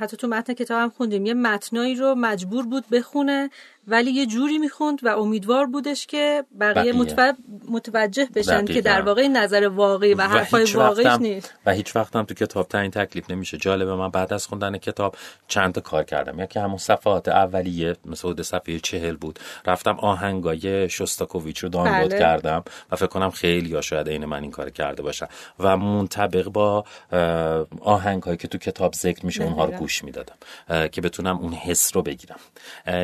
حتی 0.00 0.16
تو 0.16 0.28
متن 0.28 0.54
کتابم 0.54 0.88
خوندیم 0.88 1.26
یه 1.26 1.34
متنایی 1.34 1.94
رو 1.94 2.14
مجبور 2.14 2.66
بود 2.66 2.84
بخونه 2.92 3.50
ولی 3.88 4.10
یه 4.10 4.26
جوری 4.26 4.58
می‌خوند 4.58 4.98
و 5.02 5.08
امیدوار 5.08 5.66
بودش 5.66 6.06
که 6.06 6.44
بقیه, 6.60 6.92
بقیه. 6.92 7.34
متوجه 7.68 8.28
بشن 8.34 8.64
که 8.64 8.80
در 8.80 9.02
واقع 9.02 9.28
نظر 9.28 9.68
واقعی 9.68 10.14
و 10.14 10.22
حرفای 10.22 10.64
واقعیش 10.64 11.12
نیست. 11.20 11.54
و 11.66 11.72
هیچ 11.72 11.96
وقت 11.96 12.16
هم 12.16 12.24
تو 12.24 12.34
کتاب 12.34 12.68
تعیین 12.68 12.90
تکلیف 12.90 13.30
نمیشه. 13.30 13.56
جالبه 13.56 13.94
من 13.94 14.08
بعد 14.08 14.32
از 14.32 14.46
خوندن 14.46 14.78
کتاب 14.78 15.16
چند 15.48 15.74
تا 15.74 15.80
کار 15.80 16.04
کردم. 16.04 16.40
یکی 16.40 16.58
همون 16.58 16.78
صفحات 16.78 17.28
اولیه 17.28 17.96
مثل 18.04 18.42
صفحه 18.42 18.78
چهل 18.78 19.16
بود. 19.16 19.38
رفتم 19.66 19.96
آهنگای 20.10 20.88
شوستاکوویچ 20.88 21.58
رو 21.58 21.68
دانلود 21.68 22.10
بله. 22.10 22.18
کردم 22.18 22.64
و 22.90 22.96
فکر 22.96 23.06
کنم 23.06 23.30
خیلی 23.30 23.68
یا 23.68 23.80
شاید 23.80 24.08
عین 24.08 24.24
من 24.24 24.42
این 24.42 24.50
کار 24.50 24.70
کرده 24.70 25.02
باشم 25.02 25.28
و 25.58 25.76
منطبق 25.76 26.48
با 26.48 26.84
آهنگایی 27.80 28.36
که 28.36 28.48
تو 28.48 28.58
کتاب 28.58 28.94
ذکر 28.94 29.26
میشه 29.26 29.44
اونها 29.44 29.64
رو 29.64 29.72
گوش 29.72 30.04
می‌دادم 30.04 30.34
که 30.92 31.00
بتونم 31.00 31.38
اون 31.38 31.52
حس 31.52 31.96
رو 31.96 32.02
بگیرم. 32.02 32.38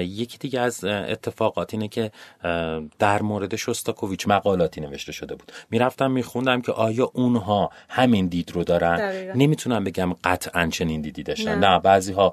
یکی 0.01 0.39
دیگه 0.39 0.61
از 0.61 0.85
اتفاقات 0.85 1.75
اینه 1.75 1.89
که 1.89 2.11
در 2.99 3.23
مورد 3.23 3.57
شوستاکوویچ 3.57 4.29
مقالاتی 4.29 4.81
نوشته 4.81 5.13
شده 5.13 5.35
بود. 5.35 5.53
می‌رفتم 5.71 6.11
میخوندم 6.11 6.61
که 6.61 6.73
آیا 6.73 7.11
اونها 7.15 7.71
همین 7.89 8.27
دید 8.27 8.51
رو 8.51 8.65
دارن؟ 8.65 9.33
نمی‌تونم 9.35 9.85
بگم 9.85 10.13
قطعا 10.25 10.69
چنین 10.73 11.01
دیدی 11.01 11.23
داشتن. 11.23 11.59
نه, 11.59 11.69
نه 11.69 11.79
بعضی 11.79 12.13
ها 12.13 12.33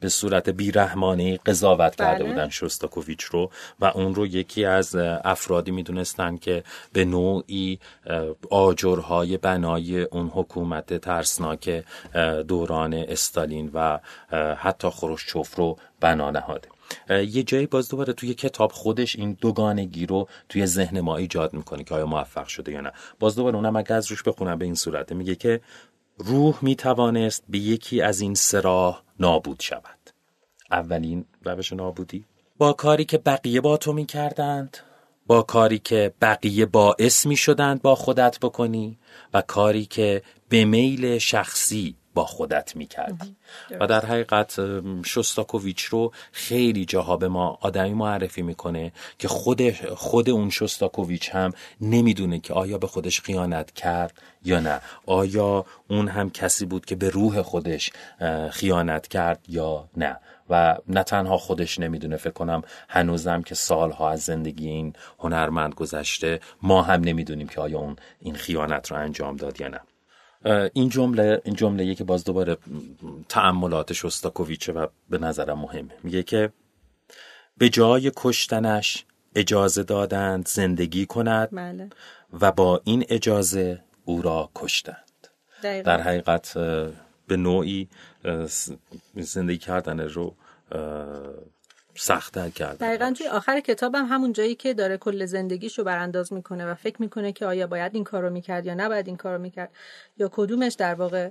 به 0.00 0.08
صورت 0.08 0.48
بیرحمانه 0.48 1.36
قضاوت 1.36 1.96
بله. 1.96 2.08
کرده 2.08 2.24
بودن 2.24 2.48
شوستاکوویچ 2.48 3.22
رو. 3.22 3.50
و 3.80 3.84
اون 3.84 4.14
رو 4.14 4.26
یکی 4.26 4.64
از 4.64 4.96
افرادی 5.24 5.70
می‌دونستن 5.70 6.36
که 6.36 6.64
به 6.92 7.04
نوعی 7.04 7.78
آجرهای 8.50 9.36
بنای 9.36 10.02
اون 10.02 10.28
حکومت 10.28 10.94
ترسناک 10.94 11.84
دوران 12.48 12.94
استالین 12.94 13.70
و 13.74 13.98
حتی 14.56 14.88
خروشچوف 14.88 15.54
رو 15.54 15.78
بنا 16.00 16.30
نهاده. 16.30 16.68
یه 17.10 17.42
جایی 17.42 17.66
باز 17.66 17.88
دوباره 17.88 18.12
توی 18.12 18.34
کتاب 18.34 18.72
خودش 18.72 19.16
این 19.16 19.36
دوگانگی 19.40 20.06
رو 20.06 20.28
توی 20.48 20.66
ذهن 20.66 21.00
ما 21.00 21.16
ایجاد 21.16 21.52
می‌کنه 21.52 21.84
که 21.84 21.94
آیا 21.94 22.06
موفق 22.06 22.46
شده 22.46 22.72
یا 22.72 22.80
نه. 22.80 22.92
باز 23.18 23.36
دوباره 23.36 23.56
اونم 23.56 23.76
اگه 23.76 23.92
از 23.94 24.10
روش 24.10 24.22
بخونم 24.22 24.58
به 24.58 24.64
این 24.64 24.74
صورته 24.74 25.14
میگه 25.14 25.34
که 25.34 25.60
روح 26.18 26.58
می‌توانست 26.62 27.44
به 27.48 27.58
یکی 27.58 28.00
از 28.00 28.20
این 28.20 28.34
سراح 28.34 29.02
نابود 29.20 29.60
شود. 29.60 30.10
اولین 30.70 31.24
روش 31.44 31.72
نابودی؟ 31.72 32.24
با 32.58 32.72
کاری 32.72 33.04
که 33.04 33.18
بقیه 33.18 33.60
با 33.60 33.76
تو 33.76 33.92
می‌کردند 33.92 34.78
با 35.26 35.42
کاری 35.42 35.78
که 35.78 36.12
بقیه 36.20 36.66
باعث 36.66 37.26
می 37.26 37.36
شدند 37.36 37.82
با 37.82 37.94
خودت 37.94 38.38
بکنی 38.40 38.98
و 39.34 39.42
کاری 39.42 39.86
که 39.86 40.22
به 40.48 40.64
میل 40.64 41.18
شخصی 41.18 41.96
با 42.14 42.24
خودت 42.24 42.76
می 42.76 42.86
کردی 42.86 43.36
و 43.80 43.86
در 43.86 44.06
حقیقت 44.06 44.60
شستاکوویچ 45.06 45.82
رو 45.82 46.12
خیلی 46.32 46.84
جاها 46.84 47.16
به 47.16 47.28
ما 47.28 47.58
آدمی 47.60 47.94
معرفی 47.94 48.42
می‌کنه 48.42 48.92
که 49.18 49.28
خود 49.28 49.70
خود 49.94 50.30
اون 50.30 50.50
شستاکوویچ 50.50 51.30
هم 51.34 51.52
نمی‌دونه 51.80 52.38
که 52.38 52.54
آیا 52.54 52.78
به 52.78 52.86
خودش 52.86 53.20
خیانت 53.20 53.70
کرد 53.70 54.12
یا 54.44 54.60
نه. 54.60 54.80
آیا 55.06 55.64
اون 55.90 56.08
هم 56.08 56.30
کسی 56.30 56.66
بود 56.66 56.84
که 56.84 56.94
به 56.94 57.10
روح 57.10 57.42
خودش 57.42 57.92
خیانت 58.50 59.08
کرد 59.08 59.44
یا 59.48 59.88
نه. 59.96 60.16
و 60.50 60.78
نه 60.86 61.02
تنها 61.02 61.38
خودش 61.38 61.78
نمی‌دونه 61.78 62.16
فکر 62.16 62.32
کنم 62.32 62.62
هنوزم 62.88 63.42
که 63.42 63.54
سالها 63.54 64.10
از 64.10 64.20
زندگی 64.20 64.68
این 64.68 64.92
هنرمند 65.18 65.74
گذشته 65.74 66.40
ما 66.62 66.82
هم 66.82 67.00
نمی‌دونیم 67.00 67.48
که 67.48 67.60
آیا 67.60 67.78
اون 67.78 67.96
این 68.20 68.34
خیانت 68.34 68.90
رو 68.90 68.96
انجام 68.96 69.36
داد 69.36 69.60
یا 69.60 69.68
نه. 69.68 69.80
این 70.72 70.88
جمله 70.88 71.40
این 71.44 71.54
جمله 71.54 71.94
که 71.94 72.04
باز 72.04 72.24
دوباره 72.24 72.56
تأملات 73.28 73.92
شستاکوویچه 73.92 74.72
و 74.72 74.86
به 75.10 75.18
نظرم 75.18 75.58
مهمه. 75.58 75.94
میگه 76.02 76.22
که 76.22 76.52
به 77.58 77.68
جای 77.68 78.12
کشتنش 78.16 79.04
اجازه 79.34 79.82
دادند 79.82 80.48
زندگی 80.48 81.06
کند 81.06 81.48
بله. 81.52 81.90
و 82.40 82.52
با 82.52 82.80
این 82.84 83.04
اجازه 83.08 83.80
او 84.04 84.22
را 84.22 84.50
کشتند. 84.54 85.28
در 85.62 86.00
حقیقت 86.00 86.58
به 87.26 87.36
نوعی 87.36 87.88
زندگی 89.16 89.58
کردن 89.58 90.00
رو 90.00 90.34
سختتر 91.94 92.48
کرد 92.48 92.78
دقیقا 92.78 93.14
توی 93.18 93.26
آخر 93.26 93.60
کتابم 93.60 94.06
همون 94.06 94.32
جایی 94.32 94.54
که 94.54 94.74
داره 94.74 94.96
کل 94.96 95.26
زندگیشو 95.26 95.84
برانداز 95.84 96.32
می‌کنه 96.32 96.66
و 96.66 96.74
فکر 96.74 96.96
می‌کنه 97.02 97.32
که 97.32 97.46
آیا 97.46 97.66
باید 97.66 97.94
این 97.94 98.04
کارو 98.04 98.30
می‌کرد 98.30 98.66
یا 98.66 98.74
نباید 98.74 99.06
این 99.06 99.16
کارو 99.16 99.38
می‌کرد 99.38 99.70
یا 100.18 100.30
کدومش 100.32 100.74
در 100.74 100.94
واقع 100.94 101.30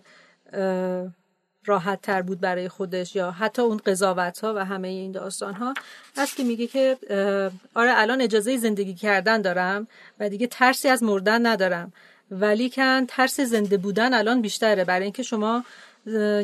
راحت 1.65 2.01
تر 2.01 2.21
بود 2.21 2.39
برای 2.39 2.69
خودش 2.69 3.15
یا 3.15 3.31
حتی 3.31 3.61
اون 3.61 3.77
قضاوت 3.85 4.39
ها 4.39 4.53
و 4.53 4.65
همه 4.65 4.87
این 4.87 5.11
داستان 5.11 5.53
ها 5.53 5.73
هست 6.17 6.35
که 6.35 6.43
میگه 6.43 6.67
که 6.67 6.97
آره 7.73 7.91
الان 7.95 8.21
اجازه 8.21 8.57
زندگی 8.57 8.93
کردن 8.93 9.41
دارم 9.41 9.87
و 10.19 10.29
دیگه 10.29 10.47
ترسی 10.47 10.87
از 10.87 11.03
مردن 11.03 11.45
ندارم 11.45 11.93
ولی 12.31 12.69
کن 12.69 13.05
ترس 13.05 13.39
زنده 13.39 13.77
بودن 13.77 14.13
الان 14.13 14.41
بیشتره. 14.41 14.83
برای 14.83 15.03
اینکه 15.03 15.23
شما 15.23 15.63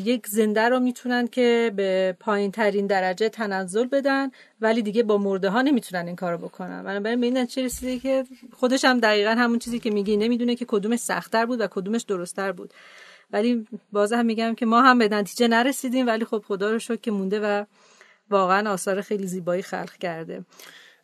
یک 0.03 0.27
زنده 0.27 0.69
رو 0.69 0.79
می‌تونن 0.79 1.27
که 1.27 1.71
به 1.75 2.15
پایین 2.19 2.51
ترین 2.51 2.87
درجه 2.87 3.29
تنزل 3.29 3.87
بدن 3.87 4.31
ولی 4.61 4.81
دیگه 4.81 5.03
با 5.03 5.17
مرده 5.17 5.49
ها 5.49 5.61
نمی‌تونن 5.61 6.07
این 6.07 6.15
کارو 6.15 6.37
بکنن. 6.37 6.83
بنابراین 6.83 7.19
به 7.19 7.25
این 7.25 7.37
نتیجه 7.37 7.65
رسیده 7.65 7.99
که 7.99 8.25
خودش 8.53 8.85
هم 8.85 8.99
دقیقا 8.99 9.31
همون 9.31 9.59
چیزی 9.59 9.79
که 9.79 9.89
میگی 9.89 10.17
نمی‌دونه 10.17 10.55
که 10.55 10.65
کدومش 10.65 10.99
سختتر 10.99 11.45
بود 11.45 11.61
و 11.61 11.67
کدومش 11.67 12.01
درستتر 12.01 12.51
بود. 12.51 12.73
ولی 13.31 13.67
باز 13.91 14.13
هم 14.13 14.25
میگم 14.25 14.55
که 14.55 14.65
ما 14.65 14.81
هم 14.81 14.97
به 14.97 15.07
نتیجه 15.07 15.47
نرسیدیم 15.47 16.07
ولی 16.07 16.25
خب 16.25 16.43
خدا 16.47 16.71
رو 16.71 16.79
شکر 16.79 16.95
که 16.95 17.11
مونده 17.11 17.39
و 17.39 17.65
واقعا 18.29 18.71
آثار 18.71 19.01
خیلی 19.01 19.27
زیبایی 19.27 19.61
خلق 19.61 19.97
کرده. 19.97 20.45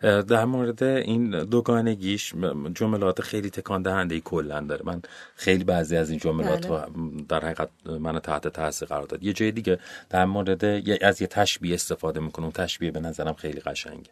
در 0.02 0.46
مورد 0.46 0.84
این 0.84 1.30
دوگانگیش 1.30 2.34
جملات 2.74 3.22
خیلی 3.22 3.50
تکان 3.50 3.82
دهنده 3.82 4.20
کلا 4.20 4.62
داره. 4.62 4.82
من 4.86 5.02
خیلی 5.36 5.64
بعضی 5.64 5.98
از 5.98 6.10
این 6.10 6.20
جملات 6.20 6.68
بله. 6.68 6.86
در 7.30 7.46
حقیقت 7.46 7.70
من 7.88 8.20
تحت 8.20 8.48
تاثیر 8.48 8.88
قرار 8.88 9.06
داد. 9.06 9.24
یه 9.24 9.34
جای 9.34 9.52
دیگه 9.52 9.80
در 10.10 10.26
مورد 10.26 10.66
از 11.04 11.22
یه 11.22 11.28
تشبیه 11.28 11.74
استفاده 11.74 12.20
می‌کنه 12.20 12.46
اون 12.46 12.52
تشبیه 12.52 12.92
به 12.92 13.00
نظرم 13.00 13.34
خیلی 13.34 13.60
قشنگه. 13.60 14.10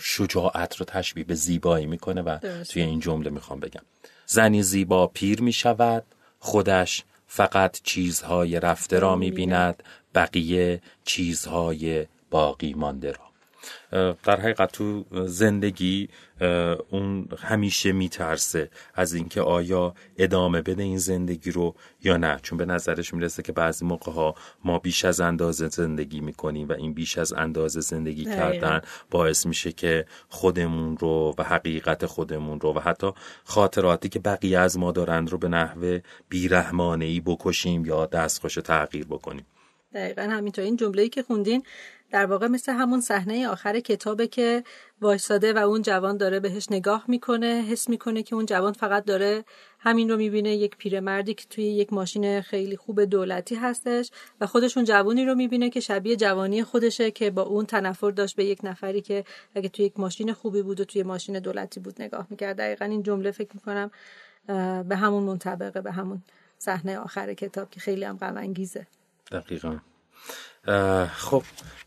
شجاعت 0.00 0.76
رو 0.76 0.86
تشبیه 0.86 1.24
به 1.24 1.34
زیبایی 1.34 1.86
می‌کنه 1.86 2.22
و 2.22 2.38
توی 2.64 2.82
این 2.82 3.00
جمله 3.00 3.30
می‌خوام 3.30 3.60
بگم. 3.60 3.82
زنی 4.26 4.62
زیبا 4.62 5.06
پیر 5.06 5.42
می‌شود 5.42 6.04
خودش 6.38 7.04
فقط 7.26 7.80
چیزهای 7.82 8.60
رفته 8.60 8.98
را 8.98 9.16
می‌بیند 9.16 9.82
بقیه 10.14 10.82
چیزهای 11.04 12.06
باقی 12.30 12.74
مانده 12.74 13.12
را. 13.12 13.33
در 14.24 14.40
حقیقت 14.40 14.72
تو 14.72 15.04
زندگی 15.26 16.08
اون 16.90 17.28
همیشه 17.38 17.92
میترسه 17.92 18.70
از 18.94 19.14
اینکه 19.14 19.40
آیا 19.40 19.94
ادامه 20.18 20.62
بده 20.62 20.82
این 20.82 20.98
زندگی 20.98 21.50
رو 21.50 21.74
یا 22.02 22.16
نه. 22.16 22.38
چون 22.42 22.58
به 22.58 22.64
نظرش 22.64 23.14
می‌رسه 23.14 23.42
که 23.42 23.52
بعضی 23.52 23.84
موقع 23.84 24.12
ها 24.12 24.34
ما 24.64 24.78
بیش 24.78 25.04
از 25.04 25.20
اندازه 25.20 25.68
زندگی 25.68 26.20
می‌کنیم 26.20 26.68
و 26.68 26.72
این 26.72 26.94
بیش 26.94 27.18
از 27.18 27.32
اندازه 27.32 27.80
زندگی 27.80 28.24
کردن 28.24 28.80
باعث 29.10 29.46
میشه 29.46 29.72
که 29.72 30.06
خودمون 30.28 30.96
رو 30.96 31.34
و 31.38 31.42
حقیقت 31.42 32.06
خودمون 32.06 32.60
رو 32.60 32.72
و 32.74 32.78
حتی 32.78 33.12
خاطراتی 33.44 34.08
که 34.08 34.18
بقیه 34.18 34.58
از 34.58 34.78
ما 34.78 34.92
دارند 34.92 35.30
رو 35.30 35.38
به 35.38 35.48
نحوه 35.48 36.00
بیرحمانه 36.28 37.04
ای 37.04 37.20
بکشیم 37.20 37.84
یا 37.84 38.06
دستخوش 38.06 38.54
تغییر 38.54 39.06
بکنیم. 39.06 39.46
دقیقا 39.94 40.22
همینطور. 40.22 40.64
این 40.64 40.76
جمله 40.76 41.08
که 41.08 41.22
خوندین 41.22 41.62
در 42.14 42.26
واقع 42.26 42.46
مثل 42.46 42.72
همون 42.72 43.00
صحنه 43.00 43.48
آخر 43.48 43.80
کتابه 43.80 44.26
که 44.26 44.64
وایساده 45.00 45.52
و 45.52 45.58
اون 45.58 45.82
جوان 45.82 46.16
داره 46.16 46.40
بهش 46.40 46.66
نگاه 46.70 47.04
می‌کنه 47.08 47.46
حس 47.46 47.88
می‌کنه 47.88 48.22
که 48.22 48.34
اون 48.34 48.46
جوان 48.46 48.72
فقط 48.72 49.04
داره 49.04 49.44
همین 49.78 50.10
رو 50.10 50.16
می‌بینه 50.16 50.56
یک 50.56 50.76
پیرمردی 50.76 51.34
که 51.34 51.44
توی 51.50 51.64
یک 51.64 51.92
ماشین 51.92 52.40
خیلی 52.40 52.76
خوب 52.76 53.04
دولتی 53.04 53.54
هستش 53.54 54.10
و 54.40 54.46
خودش 54.46 54.76
اون 54.76 54.86
جوانی 54.86 55.24
رو 55.24 55.34
می‌بینه 55.34 55.70
که 55.70 55.80
شبیه 55.80 56.16
جوانی 56.16 56.64
خودشه 56.64 57.10
که 57.10 57.30
با 57.30 57.42
اون 57.42 57.66
تنفر 57.66 58.10
داشت 58.10 58.36
به 58.36 58.44
یک 58.44 58.58
نفری 58.62 59.00
که 59.00 59.24
اگه 59.54 59.68
توی 59.68 59.84
یک 59.84 60.00
ماشین 60.00 60.32
خوبی 60.32 60.62
بود 60.62 60.80
و 60.80 60.84
توی 60.84 61.02
ماشین 61.02 61.38
دولتی 61.38 61.80
بود 61.80 62.02
نگاه 62.02 62.26
می‌کرد. 62.30 62.56
دقیقا 62.56 62.84
این 62.84 63.02
جمله 63.02 63.30
فکر 63.30 63.50
می‌کنم 63.54 63.90
به 64.88 64.96
همون 64.96 65.22
منطبقه 65.22 65.80
به 65.80 65.92
همون 65.92 66.22
صحنه 66.58 66.98
آخر 66.98 67.34
کتاب 67.34 67.70
که 67.70 67.80
خیلی 67.80 68.04
هم 68.04 68.16
غم 68.16 68.36
انگیزه 68.36 68.86
دقیقا. 69.32 69.78
خب 71.06 71.42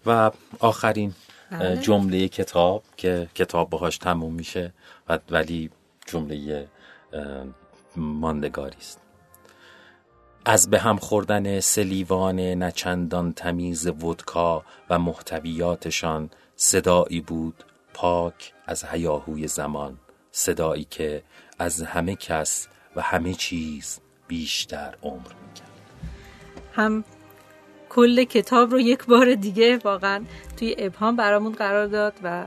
و 0.05 0.31
آخرین 0.59 1.13
بله. 1.51 1.77
جمله 1.77 2.27
کتاب 2.27 2.83
که 2.97 3.29
کتاب 3.35 3.69
باهاش 3.69 3.97
تموم 3.97 4.33
میشه 4.33 4.73
و 5.09 5.19
ولی 5.29 5.69
جمله 6.05 6.67
ماندگاری 7.95 8.77
است 8.77 9.01
از 10.45 10.69
به 10.69 10.79
هم 10.79 10.97
خوردن 10.97 11.59
سلیوان 11.59 12.39
نچندان 12.39 13.33
تمیز 13.33 13.87
ودکا 13.87 14.65
و 14.89 14.99
محتویاتشان 14.99 16.29
صدایی 16.55 17.21
بود 17.21 17.63
پاک 17.93 18.53
از 18.65 18.83
هیاهوی 18.83 19.47
زمان 19.47 19.97
صدایی 20.31 20.87
که 20.89 21.23
از 21.59 21.81
همه 21.81 22.15
کس 22.15 22.67
و 22.95 23.01
همه 23.01 23.33
چیز 23.33 23.99
بیشتر 24.27 24.95
عمر 25.03 25.33
می‌کرد 25.47 25.71
هم 26.73 27.03
کل 27.89 28.23
کتاب 28.23 28.71
رو 28.71 28.79
یک 28.79 29.05
بار 29.05 29.35
دیگه 29.35 29.77
واقعا 29.83 30.23
توی 30.59 30.75
ابهام 30.77 31.15
برامون 31.15 31.51
قرار 31.51 31.87
داد 31.87 32.13
و 32.23 32.45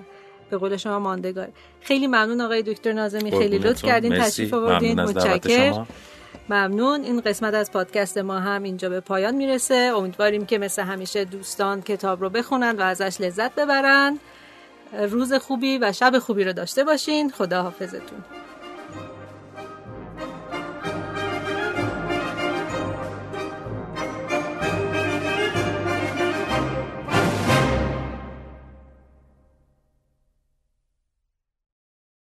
به 0.51 0.57
قول 0.57 0.77
شما 0.77 0.99
ماندگار. 0.99 1.49
خیلی 1.81 2.07
ممنون 2.07 2.41
آقای 2.41 2.63
دکتر 2.63 2.93
نازمی 2.93 3.31
خیلی 3.31 3.59
لطف 3.59 3.83
کردین 3.83 4.19
تشریف 4.19 4.55
آوردین 4.55 5.01
متشکر. 5.01 5.85
ممنون. 6.49 7.03
این 7.03 7.21
قسمت 7.21 7.55
از 7.55 7.73
پادکست 7.73 8.19
ما 8.19 8.39
هم 8.39 8.63
اینجا 8.63 8.89
به 8.89 9.01
پایان 9.01 9.35
می‌رسه. 9.35 9.93
امیدواریم 9.97 10.47
که 10.47 10.59
مثل 10.59 10.83
همیشه 10.83 11.25
دوستان 11.25 11.83
کتاب 11.83 12.21
رو 12.21 12.31
بخونن 12.31 12.77
و 12.77 12.83
ازش 12.83 13.21
لذت 13.21 13.55
ببرن. 13.55 14.19
روز 15.11 15.33
خوبی 15.33 15.79
و 15.79 15.93
شب 15.93 16.19
خوبی 16.19 16.45
رو 16.45 16.53
داشته 16.53 16.85
باشین. 16.85 17.31
خدا 17.31 17.63
حافظتون 17.63 18.19